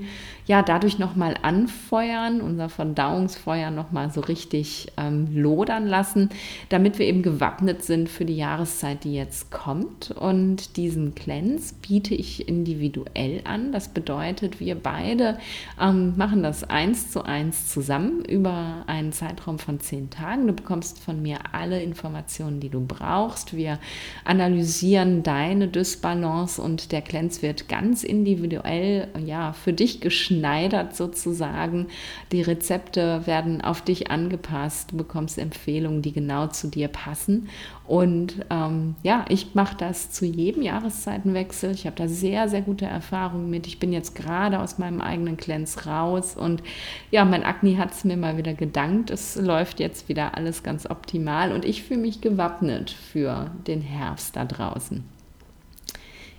ja 0.47 0.61
dadurch 0.61 0.99
nochmal 0.99 1.35
anfeuern, 1.41 2.41
unser 2.41 2.69
Verdauungsfeuer 2.69 3.71
nochmal 3.71 4.11
so 4.11 4.21
richtig 4.21 4.91
ähm, 4.97 5.27
lodern 5.35 5.87
lassen, 5.87 6.29
damit 6.69 6.99
wir 6.99 7.07
eben 7.07 7.23
gewappnet 7.23 7.83
sind 7.83 8.09
für 8.09 8.25
die 8.25 8.37
Jahreszeit, 8.37 9.03
die 9.03 9.15
jetzt 9.15 9.49
kommt. 9.49 10.11
Und 10.11 10.77
diesen 10.77 11.15
Cleanse 11.15 11.73
biete 11.81 12.13
ich 12.13 12.47
individuell 12.47 13.41
an. 13.45 13.71
Das 13.71 13.89
bedeutet, 13.89 14.59
wir 14.59 14.75
beide 14.75 15.39
ähm, 15.81 16.13
machen 16.15 16.43
das 16.43 16.63
eins 16.63 17.11
zu 17.11 17.23
eins 17.23 17.69
zusammen 17.69 18.23
über 18.23 18.83
einen 18.85 19.11
Zeitraum 19.13 19.57
von 19.57 19.79
zehn 19.79 20.11
Tagen. 20.11 20.45
Du 20.45 20.53
bekommst 20.53 20.99
von 20.99 21.21
mir 21.21 21.39
alle 21.53 21.81
Informationen, 21.81 22.59
die 22.59 22.69
du 22.69 22.85
brauchst. 22.85 23.55
Wir 23.55 23.79
analysieren 24.23 25.23
deine 25.23 25.67
Dysbalance 25.67 26.61
und 26.61 26.91
der 26.91 27.01
Cleanse 27.01 27.41
wird 27.41 27.67
ganz 27.67 28.03
individuell 28.03 29.07
ja, 29.25 29.53
für 29.53 29.73
dich 29.73 30.01
geschnitten 30.01 30.34
geschneidert 30.35 30.95
sozusagen. 30.95 31.87
Die 32.31 32.41
Rezepte 32.41 33.25
werden 33.25 33.61
auf 33.61 33.81
dich 33.81 34.11
angepasst. 34.11 34.91
Du 34.91 34.97
bekommst 34.97 35.37
Empfehlungen, 35.37 36.01
die 36.01 36.11
genau 36.11 36.47
zu 36.47 36.67
dir 36.67 36.87
passen. 36.87 37.49
Und 37.87 38.45
ähm, 38.49 38.95
ja, 39.03 39.25
ich 39.29 39.53
mache 39.53 39.77
das 39.77 40.11
zu 40.11 40.25
jedem 40.25 40.63
Jahreszeitenwechsel. 40.63 41.71
Ich 41.71 41.85
habe 41.85 41.95
da 41.95 42.07
sehr, 42.07 42.49
sehr 42.49 42.61
gute 42.61 42.85
Erfahrungen 42.85 43.49
mit. 43.49 43.67
Ich 43.67 43.79
bin 43.79 43.93
jetzt 43.93 44.15
gerade 44.15 44.59
aus 44.59 44.77
meinem 44.77 45.01
eigenen 45.01 45.37
Cleanse 45.37 45.85
raus 45.85 46.35
und 46.35 46.63
ja, 47.11 47.25
mein 47.25 47.43
Akne 47.43 47.77
hat 47.77 47.91
es 47.91 48.03
mir 48.03 48.17
mal 48.17 48.37
wieder 48.37 48.53
gedankt. 48.53 49.11
Es 49.11 49.35
läuft 49.35 49.79
jetzt 49.79 50.09
wieder 50.09 50.35
alles 50.35 50.63
ganz 50.63 50.89
optimal 50.89 51.51
und 51.51 51.63
ich 51.63 51.83
fühle 51.83 52.01
mich 52.01 52.21
gewappnet 52.21 52.89
für 52.89 53.51
den 53.67 53.81
Herbst 53.81 54.35
da 54.35 54.45
draußen. 54.45 55.14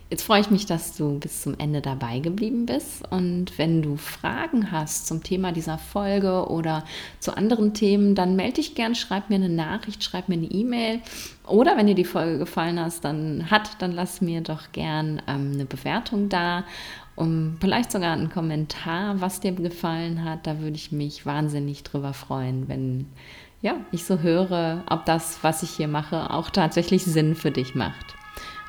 Jetzt 0.09 0.23
freue 0.23 0.41
ich 0.41 0.53
mich, 0.53 0.67
dass 0.67 0.97
du 0.97 1.19
bis 1.19 1.43
zum 1.43 1.59
Ende 1.59 1.81
dabei 1.81 2.21
geblieben 2.21 2.65
bist. 2.65 3.03
Und 3.11 3.59
wenn 3.59 3.83
du 3.83 3.97
Fragen 3.97 4.71
hast 4.71 5.09
zum 5.09 5.25
Thema 5.25 5.51
dieser 5.51 5.79
Folge 5.79 6.49
oder 6.49 6.85
zu 7.19 7.37
anderen 7.37 7.75
Themen, 7.75 8.15
dann 8.15 8.37
melde 8.37 8.55
dich 8.55 8.77
gern, 8.77 8.95
schreib 8.95 9.31
mir 9.31 9.35
eine 9.35 9.49
Nachricht, 9.49 10.05
schreib 10.05 10.29
mir 10.29 10.37
eine 10.37 10.47
E-Mail. 10.47 11.01
Oder 11.45 11.77
wenn 11.77 11.89
dir 11.89 11.97
die 11.97 12.05
Folge 12.05 12.39
gefallen 12.39 12.79
hast, 12.79 13.05
dann 13.05 13.51
hat, 13.51 13.83
dann 13.83 13.91
lass 13.91 14.21
mir 14.21 14.43
doch 14.43 14.71
gern 14.71 15.21
ähm, 15.27 15.53
eine 15.55 15.65
Bewertung 15.65 16.29
da. 16.29 16.63
Um 17.17 17.57
vielleicht 17.61 17.91
sogar 17.91 18.13
einen 18.13 18.31
Kommentar, 18.31 19.21
was 19.21 19.41
dir 19.41 19.53
gefallen 19.53 20.23
hat. 20.23 20.47
Da 20.47 20.61
würde 20.61 20.77
ich 20.77 20.93
mich 20.93 21.27
wahnsinnig 21.27 21.83
drüber 21.83 22.13
freuen, 22.13 22.69
wenn 22.69 23.07
ja, 23.61 23.75
ich 23.91 24.05
so 24.05 24.21
höre, 24.21 24.85
ob 24.89 25.05
das, 25.07 25.39
was 25.43 25.65
ich 25.65 25.71
hier 25.71 25.89
mache, 25.89 26.31
auch 26.31 26.51
tatsächlich 26.51 27.05
Sinn 27.05 27.35
für 27.35 27.51
dich 27.51 27.75
macht. 27.75 28.16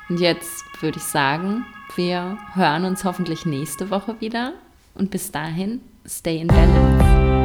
Und 0.08 0.20
jetzt 0.20 0.64
würde 0.80 0.98
ich 0.98 1.04
sagen, 1.04 1.66
wir 1.96 2.38
hören 2.54 2.84
uns 2.84 3.04
hoffentlich 3.04 3.44
nächste 3.44 3.90
Woche 3.90 4.20
wieder. 4.20 4.54
Und 4.94 5.10
bis 5.10 5.30
dahin, 5.30 5.80
stay 6.06 6.38
in 6.38 6.48
balance. 6.48 7.37